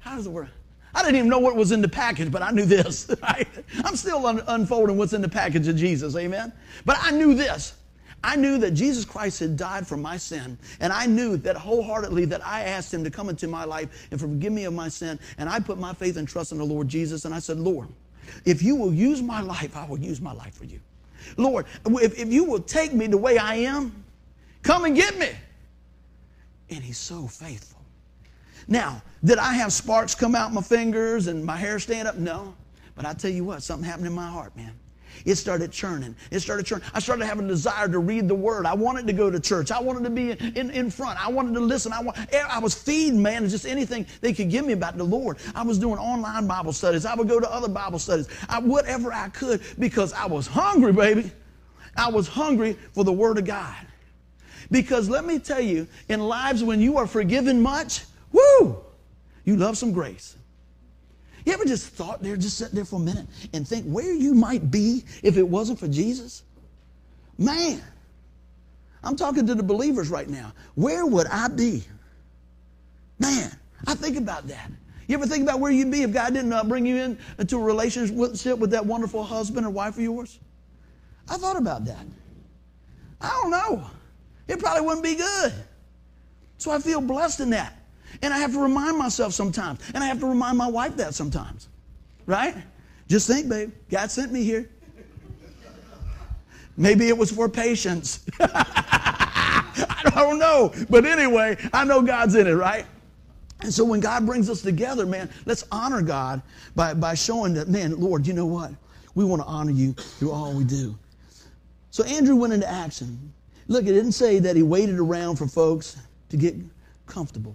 [0.00, 0.48] How does it work?
[0.92, 3.08] I didn't even know what was in the package, but I knew this.
[3.22, 3.48] Right?
[3.84, 6.52] I'm still un- unfolding what's in the package of Jesus, amen?
[6.84, 7.74] But I knew this.
[8.24, 10.56] I knew that Jesus Christ had died for my sin.
[10.80, 14.18] And I knew that wholeheartedly that I asked him to come into my life and
[14.18, 15.20] forgive me of my sin.
[15.36, 17.26] And I put my faith and trust in the Lord Jesus.
[17.26, 17.88] And I said, Lord,
[18.46, 20.80] if you will use my life, I will use my life for you.
[21.36, 24.04] Lord, if, if you will take me the way I am,
[24.62, 25.30] come and get me.
[26.70, 27.82] And he's so faithful.
[28.66, 32.16] Now, did I have sparks come out my fingers and my hair stand up?
[32.16, 32.54] No.
[32.94, 34.72] But I tell you what, something happened in my heart, man.
[35.24, 36.14] It started churning.
[36.30, 36.86] It started churning.
[36.92, 38.66] I started having a desire to read the word.
[38.66, 39.70] I wanted to go to church.
[39.70, 41.24] I wanted to be in, in front.
[41.24, 41.92] I wanted to listen.
[41.92, 45.04] I, want, eh, I was feeding, man, just anything they could give me about the
[45.04, 45.38] Lord.
[45.54, 47.06] I was doing online Bible studies.
[47.06, 48.28] I would go to other Bible studies.
[48.48, 51.30] I, whatever I could because I was hungry, baby.
[51.96, 53.86] I was hungry for the word of God.
[54.70, 58.82] Because let me tell you, in lives when you are forgiven much, woo,
[59.44, 60.36] you love some grace.
[61.44, 64.34] You ever just thought there, just sit there for a minute and think where you
[64.34, 66.42] might be if it wasn't for Jesus?
[67.36, 67.82] Man,
[69.02, 70.52] I'm talking to the believers right now.
[70.74, 71.84] Where would I be?
[73.18, 73.50] Man,
[73.86, 74.70] I think about that.
[75.06, 77.58] You ever think about where you'd be if God didn't uh, bring you in into
[77.58, 80.38] a relationship with that wonderful husband or wife of yours?
[81.28, 82.06] I thought about that.
[83.20, 83.90] I don't know.
[84.48, 85.52] It probably wouldn't be good.
[86.56, 87.83] So I feel blessed in that.
[88.22, 89.80] And I have to remind myself sometimes.
[89.94, 91.68] And I have to remind my wife that sometimes.
[92.26, 92.54] Right?
[93.08, 94.70] Just think, babe, God sent me here.
[96.76, 98.24] Maybe it was for patience.
[98.40, 100.72] I don't know.
[100.90, 102.86] But anyway, I know God's in it, right?
[103.60, 106.42] And so when God brings us together, man, let's honor God
[106.74, 108.72] by, by showing that, man, Lord, you know what?
[109.14, 110.98] We want to honor you through all we do.
[111.90, 113.32] So Andrew went into action.
[113.68, 115.96] Look, it didn't say that he waited around for folks
[116.30, 116.56] to get
[117.06, 117.54] comfortable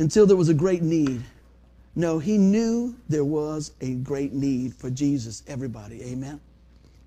[0.00, 1.22] until there was a great need.
[1.94, 6.02] No, he knew there was a great need for Jesus, everybody.
[6.02, 6.40] Amen.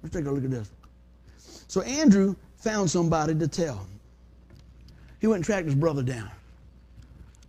[0.02, 0.70] Let's take a look at this.
[1.68, 3.86] So Andrew found somebody to tell.
[5.20, 6.30] He went and tracked his brother down.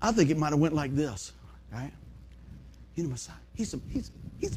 [0.01, 1.33] I think it might have went like this,
[1.73, 1.93] right?
[2.95, 3.37] You know, Messiah.
[3.55, 4.57] He's, some he's, he's,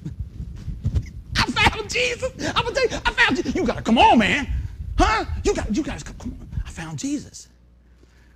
[1.35, 2.31] I found Jesus.
[2.55, 3.55] I'm gonna tell you, I found Jesus.
[3.55, 4.47] You gotta come on, man.
[4.97, 5.25] Huh?
[5.43, 6.47] You got, you guys come on.
[6.65, 7.49] I found Jesus.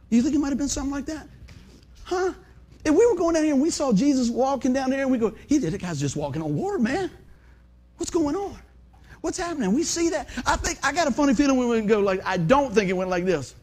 [0.09, 1.27] You think it might have been something like that?
[2.11, 2.33] Huh?
[2.83, 5.17] If we were going down here and we saw Jesus walking down there and we
[5.17, 7.09] go, he did, that guy's just walking on water, man.
[7.95, 8.57] What's going on?
[9.21, 9.71] What's happening?
[9.71, 10.27] We see that.
[10.45, 13.09] I think I got a funny feeling we go like I don't think it went
[13.09, 13.55] like this.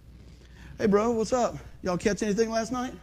[0.79, 1.59] Hey bro, what's up?
[1.83, 2.95] Y'all catch anything last night?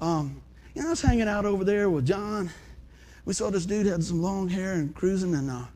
[0.00, 0.42] Um,
[0.74, 2.50] you know, I was hanging out over there with John.
[3.26, 5.66] We saw this dude had some long hair and cruising, and uh,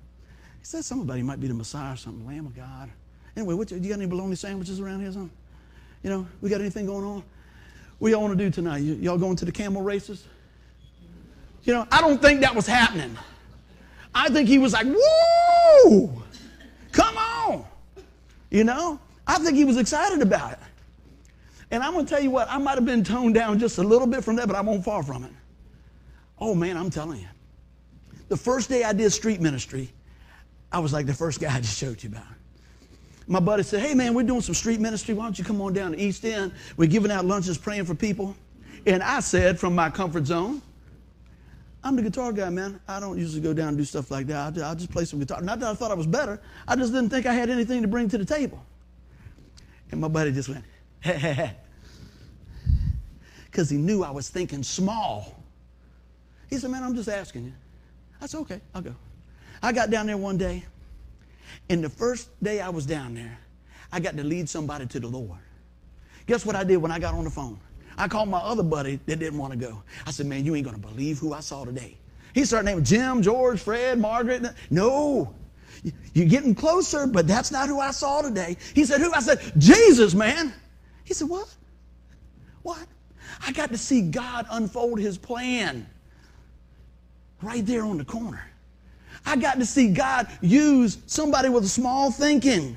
[0.59, 2.91] he said somebody might be the Messiah or something, Lamb of God.
[3.37, 5.37] Anyway, what, you got any bologna sandwiches around here or something?
[6.03, 7.23] You know, we got anything going on?
[8.05, 8.83] What y'all want to do tonight?
[8.83, 10.27] Y- y'all going to the camel races?
[11.63, 13.17] You know, I don't think that was happening.
[14.15, 16.13] I think he was like, woo,
[16.93, 17.65] come on.
[18.51, 20.59] You know, I think he was excited about it.
[21.71, 23.83] And I'm going to tell you what, I might have been toned down just a
[23.83, 25.33] little bit from that, but I won't far from it.
[26.39, 27.29] Oh man, I'm telling you.
[28.29, 29.91] The first day I did street ministry,
[30.71, 32.27] I was like the first guy I just showed you about.
[33.27, 35.15] My buddy said, Hey man, we're doing some street ministry.
[35.15, 36.53] Why don't you come on down to East End?
[36.77, 38.37] We're giving out lunches, praying for people.
[38.87, 40.61] And I said, from my comfort zone,
[41.83, 42.81] I'm the guitar guy, man.
[42.89, 44.59] I don't usually go down and do stuff like that.
[44.59, 45.41] I'll just play some guitar.
[45.43, 46.41] Not that I thought I was better.
[46.67, 48.65] I just didn't think I had anything to bring to the table.
[49.91, 50.65] And my buddy just went,
[53.45, 55.43] because he knew I was thinking small.
[56.49, 57.53] He said, Man, I'm just asking you.
[58.21, 58.95] I said, Okay, I'll go.
[59.63, 60.65] I got down there one day,
[61.69, 63.39] and the first day I was down there,
[63.93, 65.39] I got to lead somebody to the Lord.
[66.27, 67.59] Guess what I did when I got on the phone?
[67.97, 69.83] I called my other buddy that didn't want to go.
[70.07, 71.97] I said, Man, you ain't going to believe who I saw today.
[72.35, 74.43] He started naming Jim, George, Fred, Margaret.
[74.71, 75.33] No,
[76.13, 78.57] you're getting closer, but that's not who I saw today.
[78.75, 79.13] He said, Who?
[79.13, 80.53] I said, Jesus, man.
[81.05, 81.55] He said, What?
[82.63, 82.87] What?
[83.47, 85.87] I got to see God unfold his plan
[87.43, 88.51] right there on the corner.
[89.27, 92.77] I got to see God use somebody with a small thinking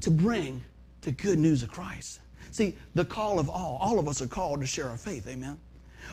[0.00, 0.62] to bring
[1.02, 2.20] the good news of Christ.
[2.50, 5.58] See, the call of all, all of us are called to share our faith, amen.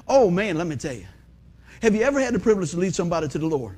[0.07, 1.05] Oh man, let me tell you.
[1.81, 3.77] Have you ever had the privilege to lead somebody to the Lord?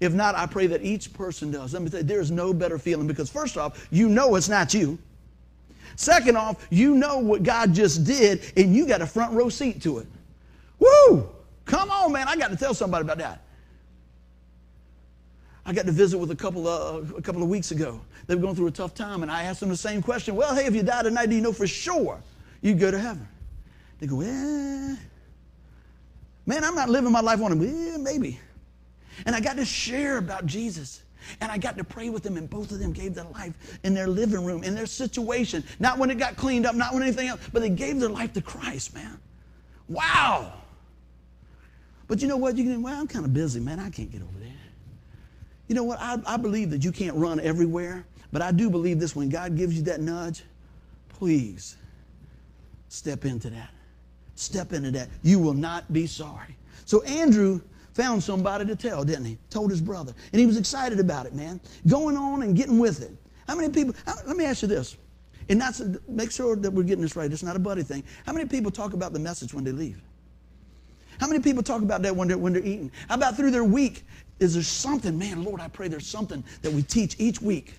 [0.00, 1.72] If not, I pray that each person does.
[1.72, 4.48] Let me tell you, there is no better feeling because first off, you know it's
[4.48, 4.98] not you.
[5.96, 9.82] Second off, you know what God just did and you got a front row seat
[9.82, 10.06] to it.
[10.78, 11.28] Woo!
[11.64, 12.26] Come on, man.
[12.26, 13.42] I got to tell somebody about that.
[15.64, 18.00] I got to visit with a couple of, a couple of weeks ago.
[18.26, 20.34] They were going through a tough time, and I asked them the same question.
[20.34, 22.20] Well, hey, if you die tonight, do you know for sure
[22.62, 23.28] you'd go to heaven?
[24.00, 24.96] They go, eh.
[26.44, 27.52] Man, I'm not living my life on.
[27.64, 28.40] Eh, maybe.
[29.26, 31.02] And I got to share about Jesus.
[31.40, 33.94] And I got to pray with them, and both of them gave their life in
[33.94, 35.62] their living room, in their situation.
[35.78, 38.32] Not when it got cleaned up, not when anything else, but they gave their life
[38.32, 39.20] to Christ, man.
[39.88, 40.52] Wow.
[42.08, 42.56] But you know what?
[42.56, 43.78] You can, well, I'm kind of busy, man.
[43.78, 44.48] I can't get over there.
[45.72, 46.00] You know what?
[46.02, 49.56] I, I believe that you can't run everywhere, but I do believe this when God
[49.56, 50.42] gives you that nudge,
[51.08, 51.78] please
[52.90, 53.70] step into that.
[54.34, 55.08] Step into that.
[55.22, 56.58] You will not be sorry.
[56.84, 57.62] So Andrew
[57.94, 59.38] found somebody to tell, didn't he?
[59.48, 60.12] Told his brother.
[60.32, 61.58] And he was excited about it, man.
[61.88, 63.16] Going on and getting with it.
[63.48, 64.98] How many people, how, let me ask you this.
[65.48, 67.32] And that's, make sure that we're getting this right.
[67.32, 68.04] It's not a buddy thing.
[68.26, 70.02] How many people talk about the message when they leave?
[71.18, 72.90] How many people talk about that when they're, when they're eating?
[73.08, 74.04] How about through their week?
[74.42, 77.74] Is there something, man, Lord, I pray there's something that we teach each week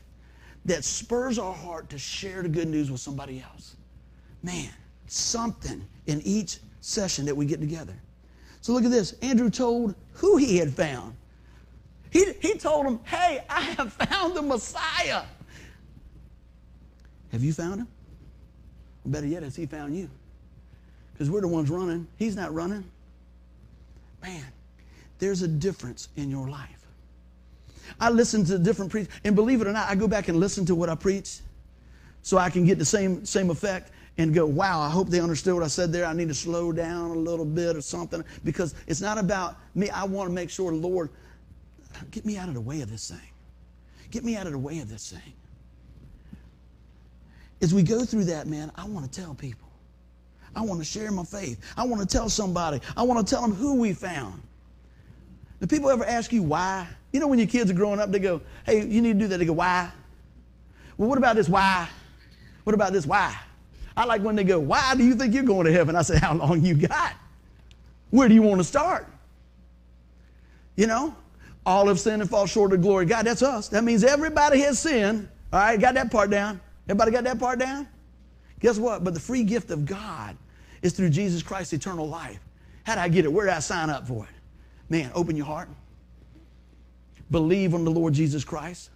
[0.63, 3.75] that spurs our heart to share the good news with somebody else?
[4.43, 4.69] Man,
[5.07, 7.93] something in each session that we get together.
[8.61, 9.11] So look at this.
[9.21, 11.15] Andrew told who he had found.
[12.11, 15.23] He, he told him, Hey, I have found the Messiah.
[17.33, 17.87] Have you found him?
[19.05, 20.09] Or better yet, has he found you?
[21.11, 22.07] Because we're the ones running.
[22.17, 22.85] He's not running.
[24.21, 24.45] Man,
[25.23, 26.85] there's a difference in your life.
[27.97, 30.65] I listen to different preachers, and believe it or not, I go back and listen
[30.65, 31.39] to what I preach
[32.23, 35.53] so I can get the same, same effect and go, wow, I hope they understood
[35.53, 36.05] what I said there.
[36.05, 39.89] I need to slow down a little bit or something because it's not about me.
[39.89, 41.09] I want to make sure, Lord,
[42.11, 43.29] get me out of the way of this thing.
[44.11, 45.33] Get me out of the way of this thing.
[47.61, 49.69] As we go through that, man, I want to tell people.
[50.53, 51.63] I want to share my faith.
[51.77, 52.81] I want to tell somebody.
[52.97, 54.41] I want to tell them who we found.
[55.63, 56.85] Do people ever ask you why?
[57.13, 59.27] You know, when your kids are growing up, they go, hey, you need to do
[59.29, 59.37] that.
[59.37, 59.89] They go, why?
[60.97, 61.87] Well, what about this why?
[62.65, 63.33] What about this why?
[63.95, 65.95] I like when they go, Why do you think you're going to heaven?
[65.95, 67.13] I say, How long you got?
[68.09, 69.07] Where do you want to start?
[70.75, 71.15] You know,
[71.65, 73.05] all have sinned and fall short of glory.
[73.05, 73.69] God, that's us.
[73.69, 75.29] That means everybody has sinned.
[75.53, 76.59] All right, got that part down.
[76.89, 77.87] Everybody got that part down?
[78.59, 79.05] Guess what?
[79.05, 80.35] But the free gift of God
[80.81, 82.39] is through Jesus Christ's eternal life.
[82.83, 83.31] How do I get it?
[83.31, 84.42] Where do I sign up for it?
[84.93, 85.69] Man, open your heart.
[87.31, 88.91] Believe on the Lord Jesus Christ.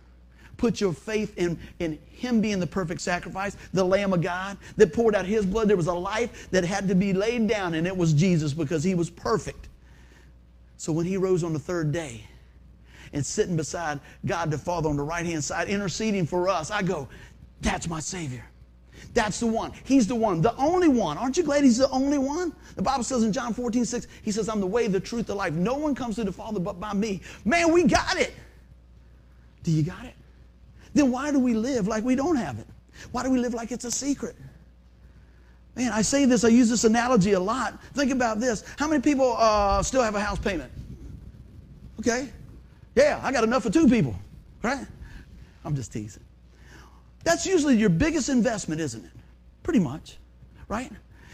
[0.56, 4.94] Put your faith in, in Him being the perfect sacrifice, the Lamb of God that
[4.94, 5.68] poured out His blood.
[5.68, 8.84] There was a life that had to be laid down, and it was Jesus because
[8.84, 9.70] He was perfect.
[10.78, 12.24] So when He rose on the third day
[13.12, 16.84] and sitting beside God the Father on the right hand side, interceding for us, I
[16.84, 17.08] go,
[17.62, 18.46] That's my Savior.
[19.14, 19.72] That's the one.
[19.84, 21.18] He's the one, the only one.
[21.18, 22.54] Aren't you glad He's the only one?
[22.76, 25.36] The Bible says in John 14, 6, He says, I'm the way, the truth, the
[25.36, 25.54] life.
[25.54, 27.22] No one comes to the Father but by me.
[27.46, 28.34] Man, we got it.
[29.64, 30.14] Do you got it?
[30.98, 32.68] then why do we live like we don't have it?
[33.12, 34.36] Why do we live like it's a secret?
[35.76, 37.80] Man, I say this, I use this analogy a lot.
[37.94, 38.64] Think about this.
[38.80, 40.72] How many people uh, still have a house payment?
[42.00, 42.30] Okay.
[42.96, 44.16] Yeah, I got enough for two people,
[44.64, 44.86] right?
[45.64, 46.24] I'm just teasing.
[47.24, 49.12] That's usually your biggest investment, isn't it?
[49.64, 50.18] Pretty much,
[50.68, 50.92] right?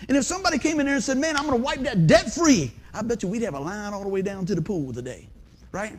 [0.08, 2.34] And if somebody came in there and said, man, I'm going to wipe that debt
[2.34, 4.91] free, I bet you we'd have a line all the way down to the pool
[4.91, 5.28] today,
[5.72, 5.98] right?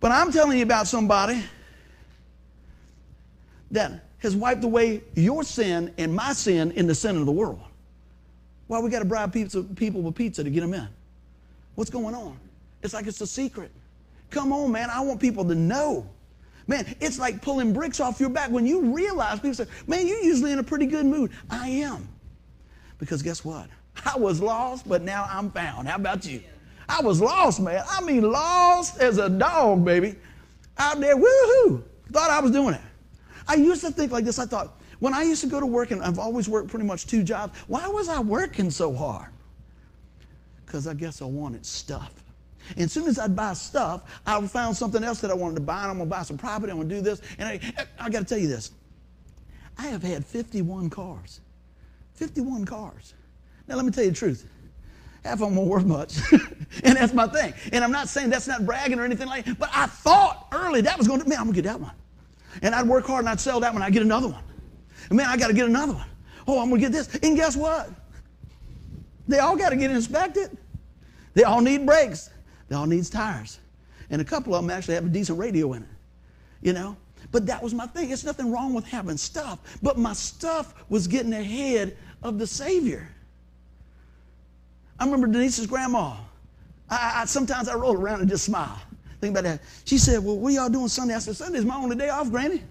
[0.00, 1.42] But I'm telling you about somebody
[3.70, 7.60] that has wiped away your sin and my sin in the sin of the world.
[8.66, 10.88] Why we got to bribe pizza, people with pizza to get them in?
[11.74, 12.38] What's going on?
[12.82, 13.70] It's like it's a secret.
[14.30, 14.90] Come on, man.
[14.90, 16.08] I want people to know.
[16.66, 20.22] Man, it's like pulling bricks off your back when you realize people say, man, you're
[20.22, 21.30] usually in a pretty good mood.
[21.48, 22.08] I am.
[22.98, 23.68] Because guess what?
[24.04, 25.88] I was lost, but now I'm found.
[25.88, 26.42] How about you?
[26.88, 27.84] I was lost, man.
[27.88, 30.16] I mean, lost as a dog, baby.
[30.78, 31.82] Out there, woohoo.
[32.12, 32.80] Thought I was doing it.
[33.48, 34.38] I used to think like this.
[34.38, 37.06] I thought, when I used to go to work, and I've always worked pretty much
[37.06, 39.30] two jobs, why was I working so hard?
[40.64, 42.12] Because I guess I wanted stuff.
[42.70, 45.60] And as soon as I'd buy stuff, I found something else that I wanted to
[45.60, 47.20] buy, and I'm going to buy some property, I'm going to do this.
[47.38, 47.60] And I,
[47.98, 48.70] I got to tell you this
[49.78, 51.40] I have had 51 cars.
[52.14, 53.14] 51 cars.
[53.68, 54.48] Now, let me tell you the truth.
[55.24, 56.18] Half of them won't worth much.
[56.84, 57.52] and that's my thing.
[57.72, 60.80] And I'm not saying that's not bragging or anything like that, but I thought early
[60.82, 61.92] that was going to, man, I'm going to get that one.
[62.62, 64.42] And I'd work hard and I'd sell that one, I'd get another one.
[65.08, 66.06] And man, I got to get another one.
[66.46, 67.12] Oh, I'm going to get this.
[67.22, 67.90] And guess what?
[69.28, 70.56] They all got to get inspected.
[71.34, 72.30] They all need brakes.
[72.68, 73.60] They all needs tires.
[74.10, 75.88] And a couple of them actually have a decent radio in it.
[76.62, 76.96] You know?
[77.32, 78.10] But that was my thing.
[78.10, 79.58] It's nothing wrong with having stuff.
[79.82, 83.08] But my stuff was getting ahead of the Savior.
[84.98, 86.16] I remember Denise's grandma.
[86.88, 88.80] I, I, sometimes I roll around and just smile.
[89.20, 89.60] Think about that.
[89.84, 91.14] She said, Well, what y'all doing Sunday?
[91.14, 92.62] I said, Sunday's my only day off, Granny.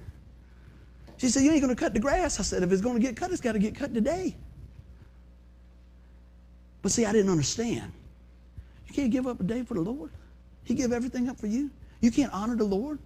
[1.18, 2.40] She said, You ain't to cut the grass.
[2.40, 4.36] I said, If it's to get cut, it's got to get cut today.
[6.82, 7.92] But see, I didn't understand.
[8.96, 10.10] You can't give up a day for the Lord.
[10.64, 11.70] He gave everything up for you.
[12.00, 12.98] You can't honor the Lord.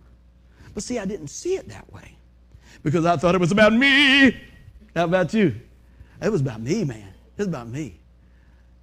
[0.75, 2.15] But see, I didn't see it that way
[2.83, 4.39] because I thought it was about me.
[4.95, 5.55] How about you?
[6.21, 7.07] It was about me, man.
[7.07, 7.99] It was about me.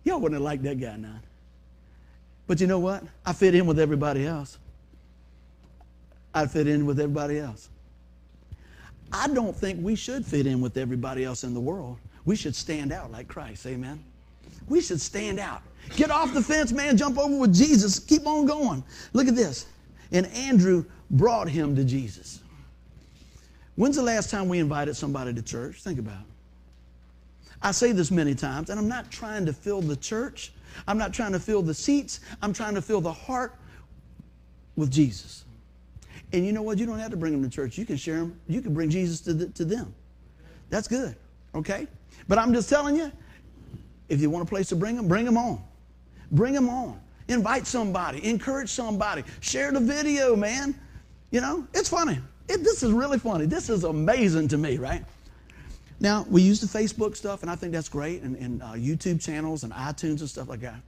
[0.03, 1.21] Y'all wouldn't have liked that guy now.
[2.49, 3.05] But you know what?
[3.25, 4.59] I fit in with everybody else.
[6.35, 7.69] I fit in with everybody else.
[9.13, 11.99] I don't think we should fit in with everybody else in the world.
[12.25, 13.65] We should stand out like Christ.
[13.65, 14.03] Amen.
[14.67, 15.63] We should stand out.
[15.95, 16.97] Get off the fence, man.
[16.97, 17.99] Jump over with Jesus.
[17.99, 18.83] Keep on going.
[19.13, 19.67] Look at this.
[20.13, 22.41] And Andrew brought him to Jesus.
[23.77, 25.83] When's the last time we invited somebody to church?
[25.83, 26.27] Think about it.
[27.63, 30.53] I say this many times, and I'm not trying to fill the church.
[30.87, 32.21] I'm not trying to fill the seats.
[32.43, 33.55] I'm trying to fill the heart
[34.77, 35.45] with Jesus.
[36.33, 36.79] And you know what?
[36.79, 37.79] You don't have to bring them to church.
[37.79, 38.39] You can share them.
[38.49, 39.95] You can bring Jesus to, the, to them.
[40.69, 41.17] That's good.
[41.55, 41.87] Okay?
[42.29, 43.11] But I'm just telling you,
[44.09, 45.63] if you want a place to bring them, bring them on.
[46.31, 47.01] Bring them on.
[47.29, 48.25] Invite somebody.
[48.29, 49.25] Encourage somebody.
[49.41, 50.79] Share the video, man.
[51.31, 52.19] You know, it's funny.
[52.49, 53.47] It, this is really funny.
[53.47, 55.05] This is amazing to me, right?
[55.99, 59.21] Now, we use the Facebook stuff, and I think that's great, and, and uh, YouTube
[59.21, 60.81] channels and iTunes and stuff like that.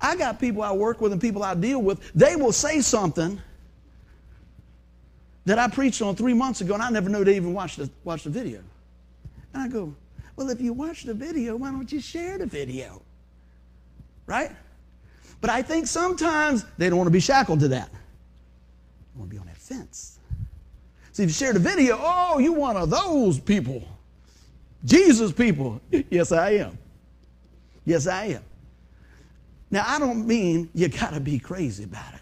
[0.00, 3.40] I got people I work with and people I deal with, they will say something
[5.44, 7.90] that I preached on three months ago, and I never knew they even watched the,
[8.04, 8.60] watched the video.
[9.52, 9.94] And I go,
[10.36, 13.02] well, if you watch the video, why don't you share the video?
[14.30, 14.52] Right?
[15.40, 17.90] But I think sometimes they don't want to be shackled to that.
[17.90, 20.20] They want to be on that fence.
[21.10, 23.82] See, if you share the video, oh, you one of those people.
[24.84, 25.80] Jesus people.
[26.10, 26.78] yes, I am.
[27.84, 28.44] Yes, I am.
[29.68, 32.20] Now, I don't mean you got to be crazy about it,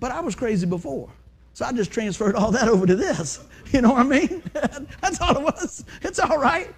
[0.00, 1.08] but I was crazy before.
[1.54, 3.44] So I just transferred all that over to this.
[3.70, 4.42] You know what I mean?
[4.54, 5.84] That's all it was.
[6.00, 6.74] It's all right.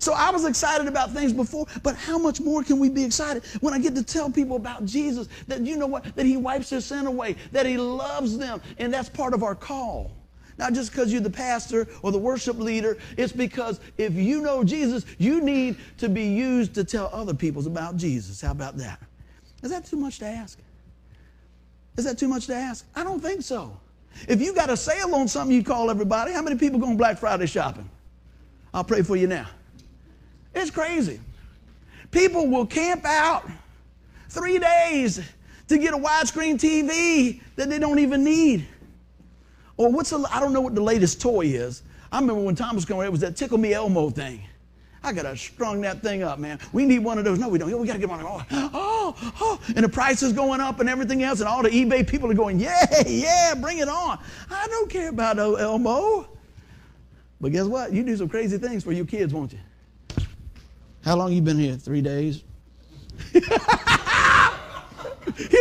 [0.00, 3.44] So I was excited about things before, but how much more can we be excited
[3.60, 6.16] when I get to tell people about Jesus that you know what?
[6.16, 9.54] That He wipes their sin away, that He loves them, and that's part of our
[9.54, 10.10] call.
[10.56, 14.64] Not just because you're the pastor or the worship leader, it's because if you know
[14.64, 18.40] Jesus, you need to be used to tell other people about Jesus.
[18.40, 19.00] How about that?
[19.62, 20.58] Is that too much to ask?
[21.98, 22.86] Is that too much to ask?
[22.94, 23.78] I don't think so.
[24.28, 26.32] If you got a sale on something, you call everybody.
[26.32, 27.88] How many people going Black Friday shopping?
[28.72, 29.46] I'll pray for you now.
[30.54, 31.20] It's crazy.
[32.10, 33.48] People will camp out
[34.28, 35.20] three days
[35.68, 38.66] to get a widescreen TV that they don't even need.
[39.76, 41.82] Or what's the, I don't know what the latest toy is.
[42.12, 44.42] I remember when Thomas was going, it was that Tickle Me Elmo thing.
[45.02, 46.58] I gotta strung that thing up, man.
[46.72, 47.38] We need one of those.
[47.38, 47.80] No, we don't.
[47.80, 48.20] We gotta get one.
[48.22, 51.70] Oh, oh, oh, and the price is going up and everything else, and all the
[51.70, 54.18] eBay people are going, yeah, yeah, bring it on.
[54.50, 56.28] I don't care about Elmo.
[57.40, 57.92] But guess what?
[57.92, 59.58] You do some crazy things for your kids, won't you?
[61.04, 61.76] How long you been here?
[61.76, 62.44] Three days.
[63.34, 63.40] you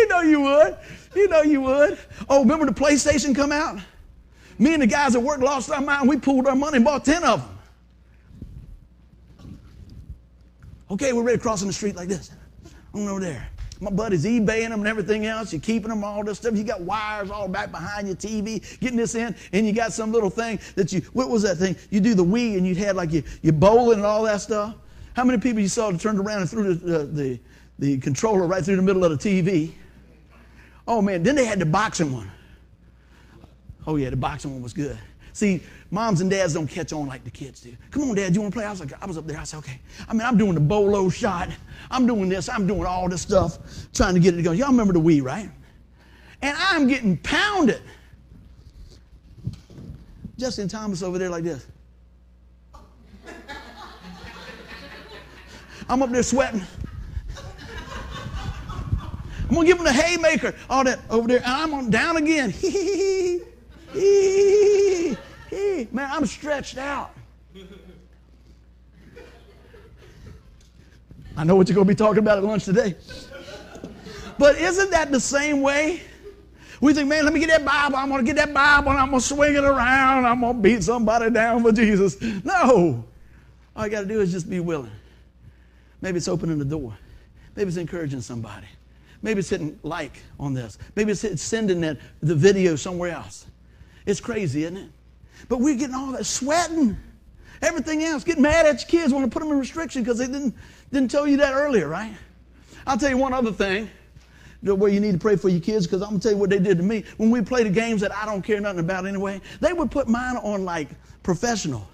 [0.07, 0.77] know you would.
[1.15, 1.97] You know you would.
[2.29, 3.79] Oh, remember the PlayStation come out?
[4.57, 6.09] Me and the guys at work lost our mind.
[6.09, 7.49] We pulled our money and bought 10 of them.
[10.91, 12.31] Okay, we're ready crossing the street like this.
[12.93, 13.47] I'm over there.
[13.79, 15.53] My buddy's eBaying them and everything else.
[15.53, 16.57] You're keeping them, all this stuff.
[16.57, 20.11] You got wires all back behind your TV, getting this in, and you got some
[20.11, 21.77] little thing that you, what was that thing?
[21.89, 24.75] You do the Wii and you had like your, your bowling and all that stuff.
[25.16, 27.39] How many people you saw that turned around and threw the, the,
[27.80, 29.72] the controller right through the middle of the TV?
[30.88, 32.32] Oh man, then they had the boxing one.
[33.86, 34.97] Oh yeah, the boxing one was good.
[35.34, 37.76] See, moms and dads don't catch on like the kids do.
[37.91, 38.66] Come on, dad, you want to play?
[38.66, 39.38] I was like, I was up there.
[39.38, 39.80] I said, okay.
[40.07, 41.49] I mean, I'm doing the bolo shot.
[41.91, 42.49] I'm doing this.
[42.49, 43.57] I'm doing all this stuff,
[43.93, 44.51] trying to get it to go.
[44.51, 45.49] Y'all remember the Wii, right?
[46.41, 47.82] And I'm getting pounded.
[50.38, 51.66] Justin Thomas over there like this.
[55.89, 56.61] I'm up there sweating.
[59.49, 62.53] I'm gonna give him the haymaker, all that over there, and I'm on down again.
[65.91, 67.11] Man, I'm stretched out.
[71.35, 72.95] I know what you're to be talking about at lunch today.
[74.37, 76.01] But isn't that the same way?
[76.81, 77.95] We think, man, let me get that Bible.
[77.95, 80.25] I'm to get that Bible and I'm to swing it around.
[80.25, 82.21] I'm to beat somebody down for Jesus.
[82.43, 83.03] No.
[83.75, 84.91] All you got to do is just be willing.
[86.02, 86.97] Maybe it's opening the door.
[87.56, 88.68] Maybe it's encouraging somebody.
[89.22, 90.78] Maybe it's hitting like on this.
[90.95, 93.47] Maybe it's sending that, the video somewhere else.
[94.06, 94.89] It's crazy, isn't it?
[95.47, 96.97] But we're getting all that sweating,
[97.62, 100.28] everything else, getting mad at your kids, want to put them in restriction because they
[100.28, 100.56] didn't,
[100.91, 102.14] didn't tell you that earlier, right?
[102.88, 103.89] I'll tell you one other thing
[104.62, 106.50] where you need to pray for your kids because I'm going to tell you what
[106.50, 107.06] they did to me.
[107.18, 110.08] When we played the games that I don't care nothing about anyway, they would put
[110.08, 110.89] mine on like
[111.24, 111.88] professional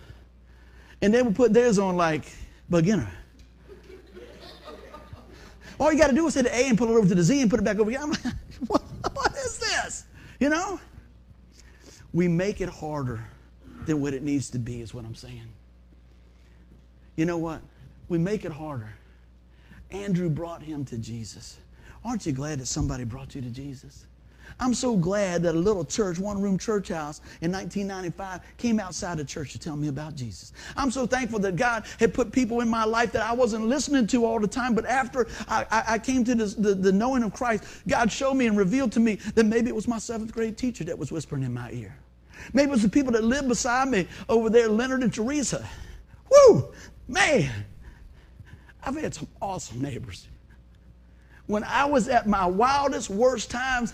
[1.01, 2.25] and they would put theirs on like
[2.69, 3.11] beginner.
[5.79, 7.23] All you got to do is hit the A and pull it over to the
[7.23, 7.99] Z and put it back over here.
[8.01, 8.21] I'm like,
[8.67, 8.81] what,
[9.13, 10.05] what is this?
[10.39, 10.79] You know?
[12.13, 13.23] We make it harder
[13.85, 15.47] than what it needs to be, is what I'm saying.
[17.15, 17.61] You know what?
[18.07, 18.93] We make it harder.
[19.91, 21.57] Andrew brought him to Jesus.
[22.03, 24.05] Aren't you glad that somebody brought you to Jesus?
[24.59, 29.17] I'm so glad that a little church, one room church house in 1995 came outside
[29.17, 30.53] the church to tell me about Jesus.
[30.77, 34.07] I'm so thankful that God had put people in my life that I wasn't listening
[34.07, 37.23] to all the time, but after I, I, I came to this, the, the knowing
[37.23, 40.33] of Christ, God showed me and revealed to me that maybe it was my seventh
[40.33, 41.97] grade teacher that was whispering in my ear.
[42.53, 45.67] Maybe it was the people that lived beside me over there, Leonard and Teresa.
[46.31, 46.73] Woo!
[47.07, 47.51] Man,
[48.83, 50.27] I've had some awesome neighbors.
[51.47, 53.93] When I was at my wildest, worst times,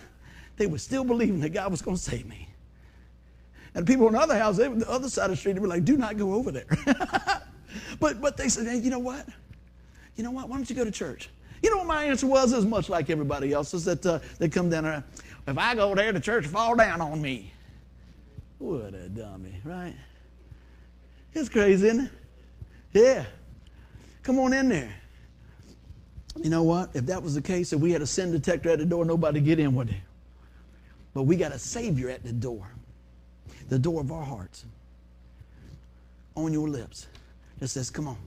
[0.61, 2.47] they were still believing that God was going to save me.
[3.73, 5.67] And people in the other house, they, the other side of the street, they were
[5.67, 6.67] like, do not go over there.
[7.99, 9.27] but, but they said, hey, you know what?
[10.17, 10.49] You know what?
[10.49, 11.31] Why don't you go to church?
[11.63, 12.53] You know what my answer was?
[12.53, 15.03] As much like everybody else's that uh, they come down there.
[15.47, 17.51] If I go there, the church fall down on me.
[18.59, 19.95] What a dummy, right?
[21.33, 22.11] It's crazy, isn't it?
[22.93, 23.25] Yeah.
[24.21, 24.93] Come on in there.
[26.37, 26.91] You know what?
[26.93, 29.41] If that was the case, if we had a sin detector at the door, nobody
[29.41, 29.95] get in with it.
[31.13, 32.67] But we got a Savior at the door,
[33.69, 34.65] the door of our hearts,
[36.35, 37.07] on your lips.
[37.59, 38.17] That says, Come on,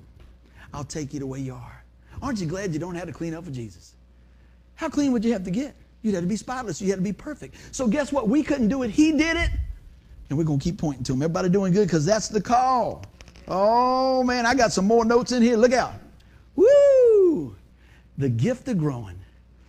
[0.73, 1.85] I'll take you the way you are.
[2.23, 3.95] Aren't you glad you don't have to clean up for Jesus?
[4.77, 5.75] How clean would you have to get?
[6.03, 6.83] You'd have to be spotless.
[6.83, 7.57] You had to be perfect.
[7.73, 8.29] So guess what?
[8.29, 8.91] We couldn't do it.
[8.91, 9.51] He did it.
[10.29, 11.23] And we're going to keep pointing to him.
[11.23, 13.05] Everybody doing good because that's the call.
[13.49, 15.57] Oh, man, I got some more notes in here.
[15.57, 15.95] Look out.
[16.57, 17.57] Woo!
[18.19, 19.19] The gift of growing.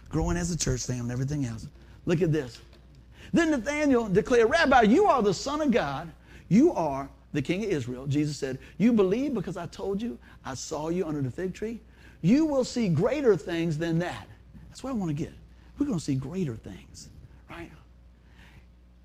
[0.09, 1.68] Growing as a church family and everything else.
[2.05, 2.59] Look at this.
[3.34, 6.11] Then Nathanael declared, Rabbi, you are the Son of God.
[6.49, 8.07] You are the King of Israel.
[8.07, 11.80] Jesus said, You believe because I told you, I saw you under the fig tree.
[12.21, 14.28] You will see greater things than that.
[14.69, 15.34] That's what I want to get.
[15.78, 17.09] We're going to see greater things,
[17.49, 17.71] right?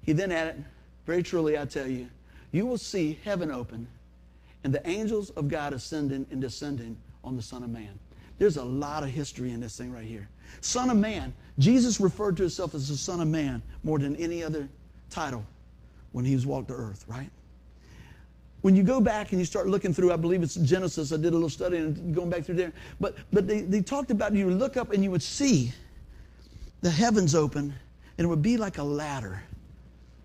[0.03, 0.65] He then added,
[1.07, 2.09] Very truly, I tell you,
[2.53, 3.87] you will see heaven open
[4.65, 7.99] and the angels of God ascending and descending on the Son of Man.
[8.39, 10.29] There's a lot of history in this thing right here.
[10.61, 11.33] Son of Man.
[11.59, 14.69] Jesus referred to himself as the Son of Man more than any other
[15.11, 15.45] title
[16.13, 17.31] when he was walked to earth, right?
[18.63, 21.27] When you go back and you start looking through, I believe it's Genesis, I did
[21.27, 24.51] a little study and going back through there, but, but they, they talked about you
[24.51, 25.73] look up and you would see
[26.83, 27.73] the heavens open
[28.19, 29.43] and it would be like a ladder.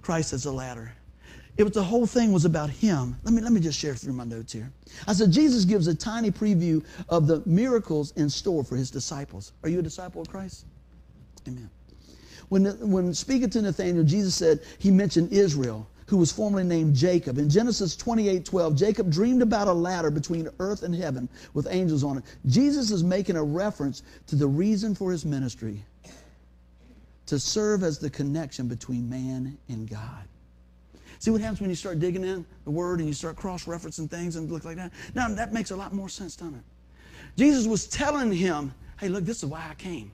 [0.01, 0.93] Christ as a ladder.
[1.58, 3.18] It was the whole thing was about him.
[3.24, 4.72] Let me let me just share through my notes here.
[5.08, 9.53] I said Jesus gives a tiny preview of the miracles in store for his disciples.
[9.64, 10.66] Are you a disciple of Christ?
[11.47, 11.70] Amen.
[12.49, 17.38] When, when speaking to Nathanael, Jesus said he mentioned Israel, who was formerly named Jacob.
[17.38, 22.03] In Genesis 28 12, Jacob dreamed about a ladder between earth and heaven with angels
[22.03, 22.24] on it.
[22.47, 25.84] Jesus is making a reference to the reason for his ministry
[27.28, 30.28] to serve as the connection between man and God.
[31.20, 34.09] See what happens when you start digging in the word and you start cross referencing
[34.09, 34.91] things and look like that?
[35.13, 36.63] Now, that makes a lot more sense, doesn't it?
[37.38, 40.11] Jesus was telling him, hey, look, this is why I came.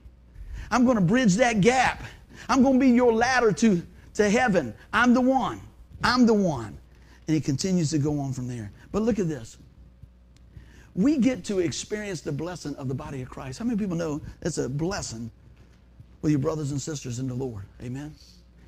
[0.70, 2.02] I'm going to bridge that gap.
[2.48, 3.82] I'm going to be your ladder to,
[4.14, 4.74] to heaven.
[4.92, 5.60] I'm the one.
[6.02, 6.78] I'm the one.
[7.26, 8.72] And he continues to go on from there.
[8.90, 9.58] But look at this.
[10.94, 13.58] We get to experience the blessing of the body of Christ.
[13.58, 15.30] How many people know it's a blessing
[16.20, 17.64] with your brothers and sisters in the Lord?
[17.82, 18.14] Amen.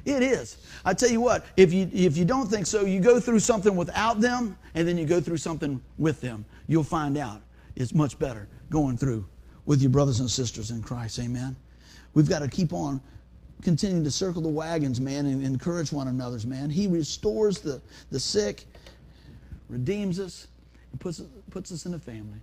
[0.05, 0.59] It is.
[0.85, 3.75] I tell you what, if you, if you don't think so, you go through something
[3.75, 6.45] without them and then you go through something with them.
[6.67, 7.41] You'll find out
[7.77, 9.25] it's much better going through
[9.67, 11.19] with your brothers and sisters in Christ.
[11.19, 11.57] Amen.
[12.13, 13.01] We've got to keep on
[13.63, 16.69] continuing to circle the wagons, man, and encourage one another's, man.
[16.69, 17.81] He restores the,
[18.11, 18.65] the sick,
[19.71, 20.49] redeems us,
[20.93, 22.41] and puts, puts us in a family.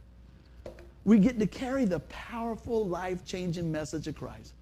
[1.05, 4.53] We get to carry the powerful, life changing message of Christ.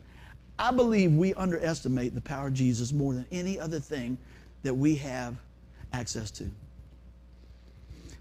[0.60, 4.18] I believe we underestimate the power of Jesus more than any other thing
[4.64, 5.36] that we have
[5.94, 6.44] access to.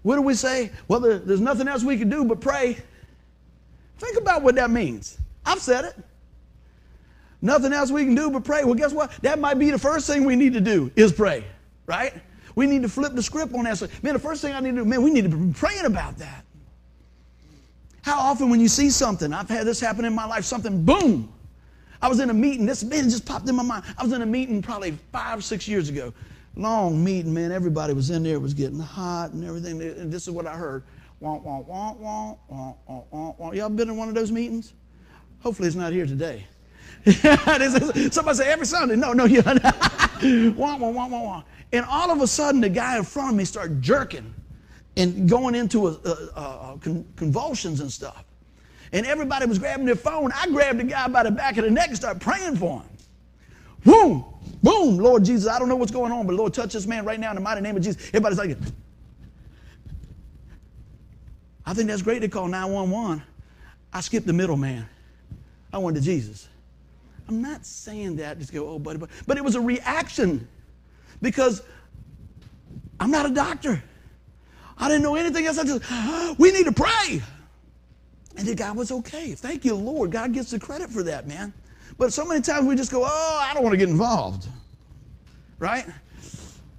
[0.03, 0.71] What do we say?
[0.87, 2.77] Well, there's nothing else we can do but pray.
[3.97, 5.17] Think about what that means.
[5.45, 5.95] I've said it.
[7.41, 8.63] Nothing else we can do but pray.
[8.63, 9.11] Well, guess what?
[9.21, 11.43] That might be the first thing we need to do is pray,
[11.85, 12.13] right?
[12.55, 13.77] We need to flip the script on that.
[13.77, 15.85] So, man, the first thing I need to do, man, we need to be praying
[15.85, 16.45] about that.
[18.01, 21.31] How often when you see something, I've had this happen in my life, something, boom,
[22.01, 22.65] I was in a meeting.
[22.65, 23.83] This man just popped in my mind.
[23.97, 26.13] I was in a meeting probably five, or six years ago.
[26.55, 27.51] Long meeting, man.
[27.51, 28.35] Everybody was in there.
[28.35, 29.81] It was getting hot and everything.
[29.81, 30.83] And this is what I heard.
[31.19, 32.73] Wah, wah, wah, wah, wah,
[33.11, 33.51] wah, wah.
[33.51, 34.73] Y'all been in one of those meetings?
[35.41, 36.45] Hopefully it's not here today.
[37.05, 38.95] Somebody say every Sunday.
[38.95, 39.41] No, no, you.
[40.57, 41.43] wah, wah, wah, wah, wah.
[41.71, 44.33] And all of a sudden, the guy in front of me started jerking
[44.97, 46.79] and going into a, a, a,
[47.15, 48.25] convulsions and stuff
[48.91, 50.31] and everybody was grabbing their phone.
[50.33, 52.89] I grabbed the guy by the back of the neck and started praying for him.
[53.85, 54.25] Boom,
[54.61, 57.19] boom, Lord Jesus, I don't know what's going on, but Lord, touch this man right
[57.19, 58.07] now in the mighty name of Jesus.
[58.09, 58.57] Everybody's like,
[61.65, 63.23] I think that's great to call 911.
[63.93, 64.87] I skipped the middleman.
[65.71, 66.47] I went to Jesus.
[67.27, 70.47] I'm not saying that just go, oh, buddy, but, but it was a reaction
[71.21, 71.61] because
[72.99, 73.83] I'm not a doctor.
[74.77, 75.59] I didn't know anything else.
[75.59, 77.21] I just, we need to pray.
[78.39, 79.33] And the guy was okay.
[79.33, 80.11] Thank you, Lord.
[80.11, 81.53] God gets the credit for that, man.
[81.97, 84.47] But so many times we just go, oh, I don't want to get involved.
[85.59, 85.85] Right?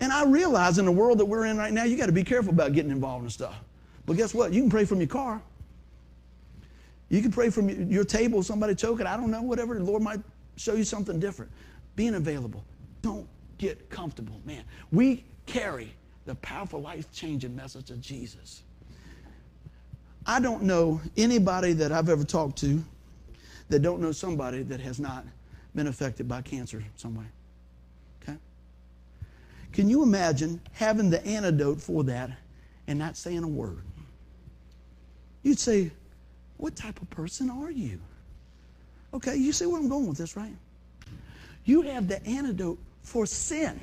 [0.01, 2.25] And I realize in the world that we're in right now, you got to be
[2.25, 3.61] careful about getting involved in stuff.
[4.07, 4.55] But guess what?
[4.55, 5.43] You can pray from your car.
[7.11, 9.07] You can pray from your table, somebody choking.
[9.07, 9.75] I don't know, whatever.
[9.75, 10.21] The Lord might
[10.57, 11.53] show you something different.
[11.95, 12.65] Being available.
[13.03, 14.65] Don't get comfortable, man.
[14.93, 15.93] We carry
[16.25, 18.63] the powerful, life changing message of Jesus.
[20.27, 22.83] I don't know anybody that I've ever talked to
[23.69, 25.25] that don't know somebody that has not
[25.75, 27.25] been affected by cancer some way.
[28.23, 28.37] Okay?
[29.73, 32.31] Can you imagine having the antidote for that
[32.87, 33.83] and not saying a word?
[35.43, 35.91] You'd say,
[36.59, 38.01] What type of person are you?
[39.15, 40.55] Okay, you see where I'm going with this, right?
[41.65, 43.81] You have the antidote for sin,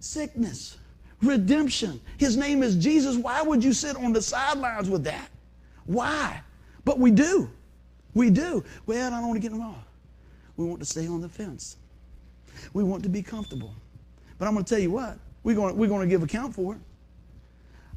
[0.00, 0.78] sickness,
[1.22, 2.00] redemption.
[2.18, 3.16] His name is Jesus.
[3.16, 5.28] Why would you sit on the sidelines with that?
[5.86, 6.40] Why?
[6.84, 7.50] But we do.
[8.14, 8.64] We do.
[8.86, 9.78] Well, I don't want to get involved.
[10.56, 11.76] We want to stay on the fence.
[12.72, 13.74] We want to be comfortable.
[14.38, 16.54] But I'm going to tell you what, we're going, to, we're going to give account
[16.54, 16.80] for it.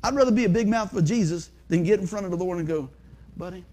[0.04, 2.60] I'd rather be a big mouth for Jesus than get in front of the Lord
[2.60, 2.90] and go,
[3.36, 3.66] buddy,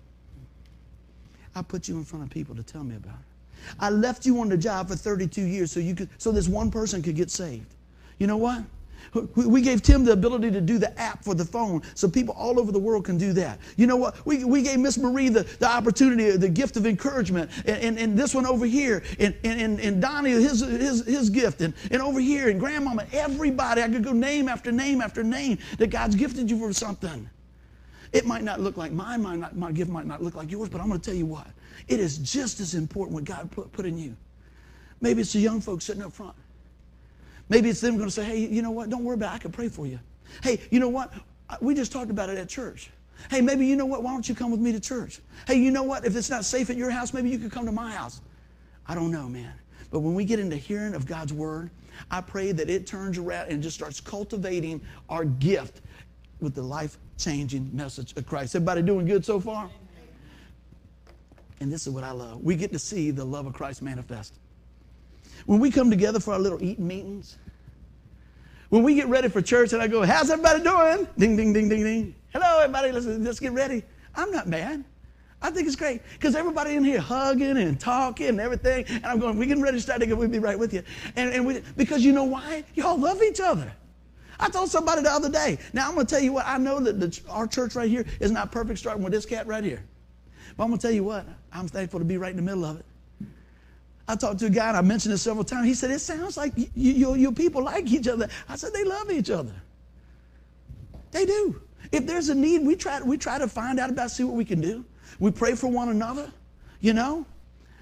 [1.55, 3.75] I put you in front of people to tell me about it.
[3.79, 6.71] I left you on the job for 32 years so you could so this one
[6.71, 7.75] person could get saved.
[8.19, 8.65] You know what?
[9.35, 12.59] We gave Tim the ability to do the app for the phone so people all
[12.59, 13.59] over the world can do that.
[13.77, 14.25] You know what?
[14.27, 18.19] We, we gave Miss Marie the, the opportunity, the gift of encouragement, and, and, and
[18.19, 22.21] this one over here, and, and, and Donnie, his, his, his gift, and, and over
[22.21, 23.83] here, and Grandmama, everybody.
[23.83, 27.29] I could go name after name after name that God's gifted you for something.
[28.13, 30.81] It might not look like might not, my gift might not look like yours, but
[30.81, 31.47] I'm going to tell you what.
[31.89, 34.17] It is just as important what God put, put in you.
[35.01, 36.37] Maybe it's the young folks sitting up front.
[37.49, 38.89] Maybe it's them going to say, hey, you know what?
[38.89, 39.37] Don't worry about it.
[39.37, 39.99] I can pray for you.
[40.43, 41.13] Hey, you know what?
[41.61, 42.91] We just talked about it at church.
[43.31, 44.03] Hey, maybe you know what?
[44.03, 45.21] Why don't you come with me to church?
[45.47, 46.05] Hey, you know what?
[46.05, 48.21] If it's not safe at your house, maybe you could come to my house.
[48.87, 49.53] I don't know, man.
[49.91, 51.71] But when we get into hearing of God's word,
[52.11, 55.83] I pray that it turns around and just starts cultivating our gift
[56.41, 58.57] with the life changing message of Christ.
[58.57, 59.71] Everybody doing good so far?
[61.61, 62.43] And this is what I love.
[62.43, 64.39] We get to see the love of Christ manifest.
[65.47, 67.37] When we come together for our little eating meetings,
[68.69, 71.07] when we get ready for church and I go, How's everybody doing?
[71.19, 72.15] Ding, ding, ding, ding, ding.
[72.33, 73.83] Hello, everybody, let's, let's get ready.
[74.15, 74.85] I'm not mad.
[75.43, 78.85] I think it's great because everybody in here hugging and talking and everything.
[78.89, 80.17] And I'm going, we getting ready to start again.
[80.17, 80.83] We'll be right with you.
[81.17, 82.65] And, and we, because you know why?
[82.75, 83.73] Y'all love each other.
[84.39, 85.59] I told somebody the other day.
[85.73, 86.47] Now I'm going to tell you what.
[86.47, 89.47] I know that the, our church right here is not perfect, starting with this cat
[89.47, 89.83] right here.
[90.57, 91.27] But I'm going to tell you what.
[91.53, 92.87] I'm thankful to be right in the middle of it.
[94.13, 95.67] I talked to a guy and I mentioned this several times.
[95.67, 98.29] He said, It sounds like you, you, you people like each other.
[98.47, 99.55] I said, They love each other.
[101.13, 101.63] They do.
[101.93, 104.45] If there's a need, we try, we try to find out about, see what we
[104.45, 104.85] can do.
[105.19, 106.31] We pray for one another,
[106.81, 107.25] you know?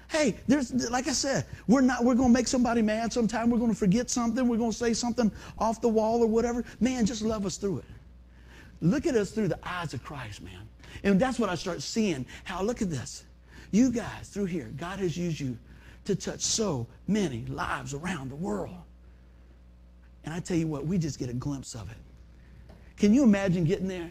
[0.07, 3.73] Hey, there's like I said, we're not we're gonna make somebody mad sometime, we're gonna
[3.73, 6.63] forget something, we're gonna say something off the wall or whatever.
[6.79, 7.85] Man, just love us through it.
[8.81, 10.67] Look at us through the eyes of Christ, man.
[11.03, 12.25] And that's what I start seeing.
[12.45, 13.25] How look at this.
[13.71, 15.57] You guys through here, God has used you
[16.05, 18.75] to touch so many lives around the world.
[20.23, 21.97] And I tell you what, we just get a glimpse of it.
[22.97, 24.09] Can you imagine getting there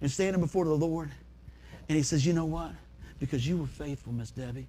[0.00, 1.10] and standing before the Lord?
[1.88, 2.72] And He says, You know what?
[3.20, 4.66] Because you were faithful, Miss Debbie,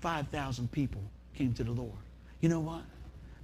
[0.00, 1.02] 5,000 people
[1.34, 1.98] came to the Lord.
[2.40, 2.82] You know what?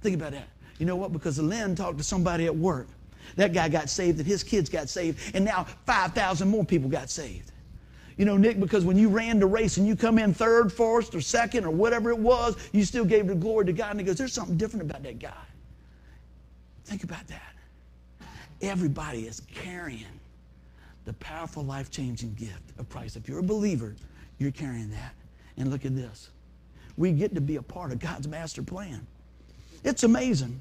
[0.01, 0.49] Think about that.
[0.77, 1.13] You know what?
[1.13, 2.87] Because Lynn talked to somebody at work.
[3.35, 7.09] That guy got saved and his kids got saved, and now 5,000 more people got
[7.09, 7.51] saved.
[8.19, 11.15] You know, Nick, because when you ran the race and you come in third, fourth,
[11.15, 13.91] or second, or whatever it was, you still gave the glory to God.
[13.91, 15.31] And he goes, There's something different about that guy.
[16.83, 17.53] Think about that.
[18.61, 20.19] Everybody is carrying
[21.05, 23.15] the powerful, life changing gift of Christ.
[23.15, 23.95] If you're a believer,
[24.37, 25.13] you're carrying that.
[25.55, 26.29] And look at this.
[26.97, 29.07] We get to be a part of God's master plan.
[29.85, 30.59] It's amazing.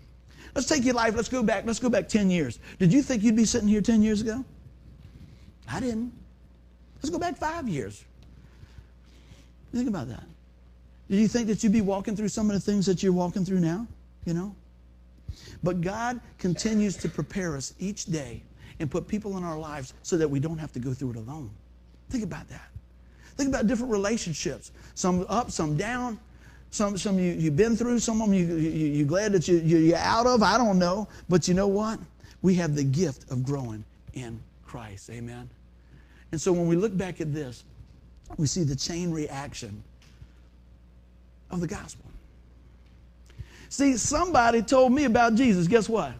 [0.54, 1.16] Let's take your life.
[1.16, 1.66] Let's go back.
[1.66, 2.60] Let's go back 10 years.
[2.78, 4.44] Did you think you'd be sitting here 10 years ago?
[5.68, 6.17] I didn't.
[7.02, 8.04] Let's go back five years.
[9.72, 10.24] Think about that.
[11.10, 13.44] Did you think that you'd be walking through some of the things that you're walking
[13.44, 13.86] through now?
[14.24, 14.54] You know?
[15.62, 18.42] But God continues to prepare us each day
[18.80, 21.16] and put people in our lives so that we don't have to go through it
[21.16, 21.50] alone.
[22.10, 22.68] Think about that.
[23.36, 24.72] Think about different relationships.
[24.94, 26.18] Some up, some down.
[26.70, 29.56] Some, some you, you've been through, some of them you, you, you're glad that you,
[29.56, 30.42] you're out of.
[30.42, 31.08] I don't know.
[31.28, 31.98] But you know what?
[32.42, 35.08] We have the gift of growing in Christ.
[35.10, 35.48] Amen.
[36.32, 37.64] And so when we look back at this,
[38.36, 39.82] we see the chain reaction
[41.50, 42.04] of the gospel.
[43.70, 45.66] See, somebody told me about Jesus.
[45.66, 46.12] Guess what?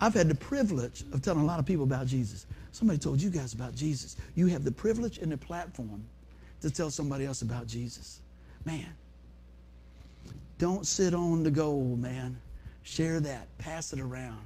[0.00, 2.46] I've had the privilege of telling a lot of people about Jesus.
[2.72, 4.16] Somebody told you guys about Jesus.
[4.34, 6.04] You have the privilege and the platform
[6.60, 8.20] to tell somebody else about Jesus.
[8.64, 8.86] Man,
[10.58, 12.36] don't sit on the gold, man.
[12.82, 14.40] Share that, pass it around.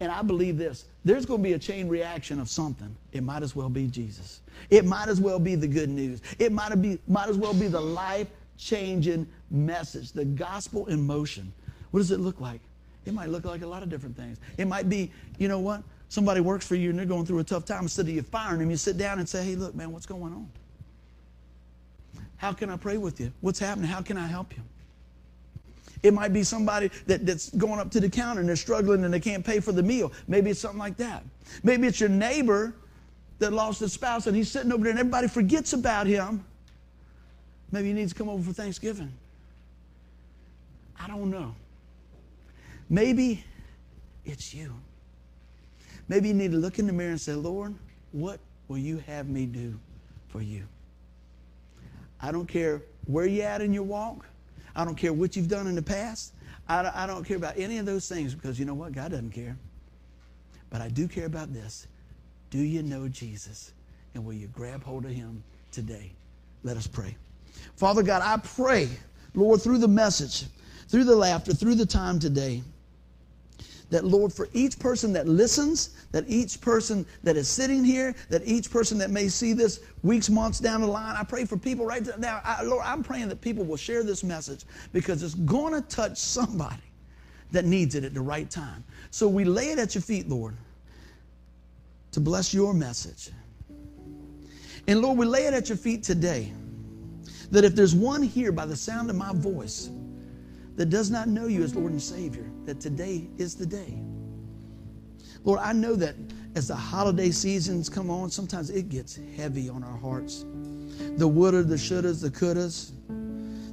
[0.00, 2.94] And I believe this there's going to be a chain reaction of something.
[3.12, 4.40] It might as well be Jesus.
[4.70, 6.20] It might as well be the good news.
[6.38, 11.52] It might, be, might as well be the life changing message, the gospel in motion.
[11.90, 12.60] What does it look like?
[13.04, 14.38] It might look like a lot of different things.
[14.56, 15.82] It might be, you know what?
[16.08, 17.82] Somebody works for you and they're going through a tough time.
[17.82, 20.32] Instead of you firing them, you sit down and say, hey, look, man, what's going
[20.32, 20.48] on?
[22.36, 23.32] How can I pray with you?
[23.40, 23.88] What's happening?
[23.88, 24.62] How can I help you?
[26.04, 29.12] It might be somebody that, that's going up to the counter and they're struggling and
[29.12, 30.12] they can't pay for the meal.
[30.28, 31.24] Maybe it's something like that.
[31.62, 32.74] Maybe it's your neighbor
[33.38, 36.44] that lost his spouse and he's sitting over there and everybody forgets about him.
[37.72, 39.14] Maybe he needs to come over for Thanksgiving.
[41.00, 41.54] I don't know.
[42.90, 43.42] Maybe
[44.26, 44.74] it's you.
[46.08, 47.74] Maybe you need to look in the mirror and say, Lord,
[48.12, 49.80] what will you have me do
[50.28, 50.64] for you?
[52.20, 54.26] I don't care where you're at in your walk.
[54.76, 56.32] I don't care what you've done in the past.
[56.68, 58.92] I, I don't care about any of those things because you know what?
[58.92, 59.56] God doesn't care.
[60.70, 61.86] But I do care about this.
[62.50, 63.72] Do you know Jesus?
[64.14, 66.12] And will you grab hold of him today?
[66.62, 67.16] Let us pray.
[67.76, 68.88] Father God, I pray,
[69.34, 70.46] Lord, through the message,
[70.88, 72.62] through the laughter, through the time today,
[73.94, 78.44] that, Lord, for each person that listens, that each person that is sitting here, that
[78.44, 81.86] each person that may see this weeks, months down the line, I pray for people
[81.86, 82.40] right now.
[82.42, 86.18] I, Lord, I'm praying that people will share this message because it's going to touch
[86.18, 86.82] somebody
[87.52, 88.82] that needs it at the right time.
[89.12, 90.56] So we lay it at your feet, Lord,
[92.10, 93.30] to bless your message.
[94.88, 96.52] And Lord, we lay it at your feet today
[97.52, 99.88] that if there's one here by the sound of my voice,
[100.76, 104.02] that does not know you as Lord and Savior, that today is the day.
[105.44, 106.16] Lord, I know that
[106.54, 110.44] as the holiday seasons come on, sometimes it gets heavy on our hearts.
[111.16, 112.92] The woulda, the shouldas, the couldas,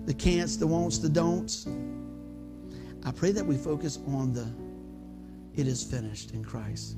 [0.06, 1.68] the can'ts, the won'ts, the don'ts.
[3.06, 4.48] I pray that we focus on the
[5.60, 6.96] it is finished in Christ.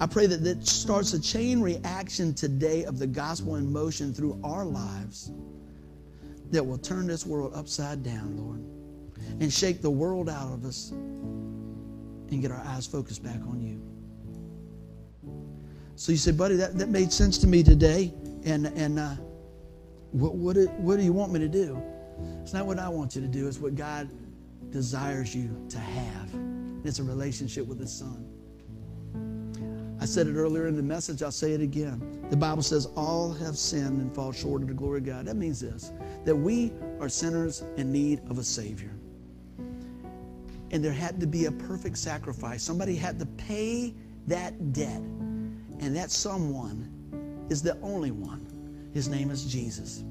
[0.00, 4.40] I pray that that starts a chain reaction today of the gospel in motion through
[4.42, 5.30] our lives
[6.50, 8.75] that will turn this world upside down, Lord
[9.40, 13.80] and shake the world out of us and get our eyes focused back on you.
[15.94, 18.12] So you said, buddy, that, that made sense to me today.
[18.44, 19.14] And, and uh,
[20.12, 21.80] what, what, what do you want me to do?
[22.42, 24.08] It's not what I want you to do, it's what God
[24.70, 26.30] desires you to have.
[26.84, 28.24] It's a relationship with His Son.
[30.00, 32.26] I said it earlier in the message, I'll say it again.
[32.30, 35.26] The Bible says, All have sinned and fall short of the glory of God.
[35.26, 35.92] That means this
[36.24, 38.92] that we are sinners in need of a Savior
[40.70, 42.62] and there had to be a perfect sacrifice.
[42.62, 43.94] Somebody had to pay
[44.26, 45.00] that debt.
[45.78, 48.46] And that someone is the only one.
[48.94, 50.04] His name is Jesus.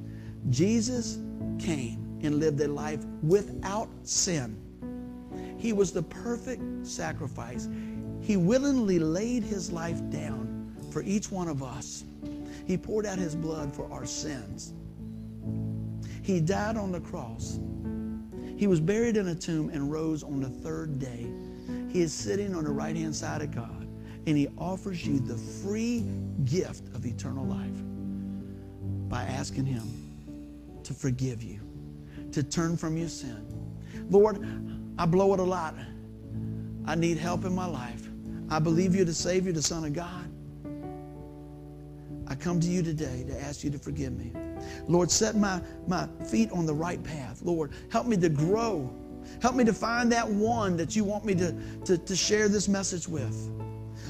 [0.49, 1.17] Jesus
[1.59, 4.61] came and lived a life without sin.
[5.57, 7.67] He was the perfect sacrifice.
[8.21, 12.03] He willingly laid his life down for each one of us.
[12.67, 14.73] He poured out his blood for our sins.
[16.21, 17.59] He died on the cross
[18.57, 21.27] he was buried in a tomb and rose on the third day.
[21.89, 23.87] He is sitting on the right hand side of God,
[24.27, 26.05] and He offers you the free
[26.45, 27.83] gift of eternal life
[29.09, 29.83] by asking Him
[30.83, 31.59] to forgive you,
[32.31, 33.45] to turn from your sin.
[34.09, 34.45] Lord,
[34.97, 35.75] I blow it a lot.
[36.85, 38.07] I need help in my life.
[38.49, 40.29] I believe you're the Savior, the Son of God.
[42.27, 44.31] I come to you today to ask you to forgive me.
[44.87, 47.41] Lord, set my, my feet on the right path.
[47.41, 48.93] Lord, help me to grow.
[49.41, 51.55] Help me to find that one that you want me to,
[51.85, 53.51] to, to share this message with.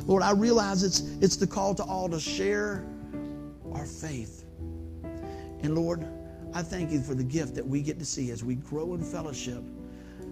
[0.06, 2.86] Lord, I realize it's, it's the call to all to share
[3.74, 4.46] our faith.
[5.62, 6.06] And Lord,
[6.54, 9.02] I thank you for the gift that we get to see as we grow in
[9.02, 9.64] fellowship,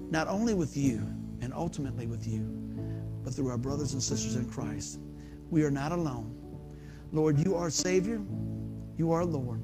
[0.09, 0.97] not only with you
[1.41, 2.41] and ultimately with you,
[3.23, 4.99] but through our brothers and sisters in Christ.
[5.49, 6.35] We are not alone.
[7.11, 8.21] Lord, you are Savior,
[8.97, 9.61] you are Lord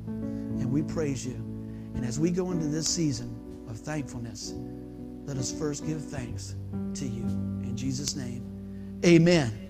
[0.69, 1.33] and we praise you.
[1.95, 3.35] And as we go into this season
[3.67, 4.53] of thankfulness,
[5.25, 6.55] let us first give thanks
[6.93, 7.23] to you.
[7.23, 8.45] In Jesus' name,
[9.03, 9.68] amen.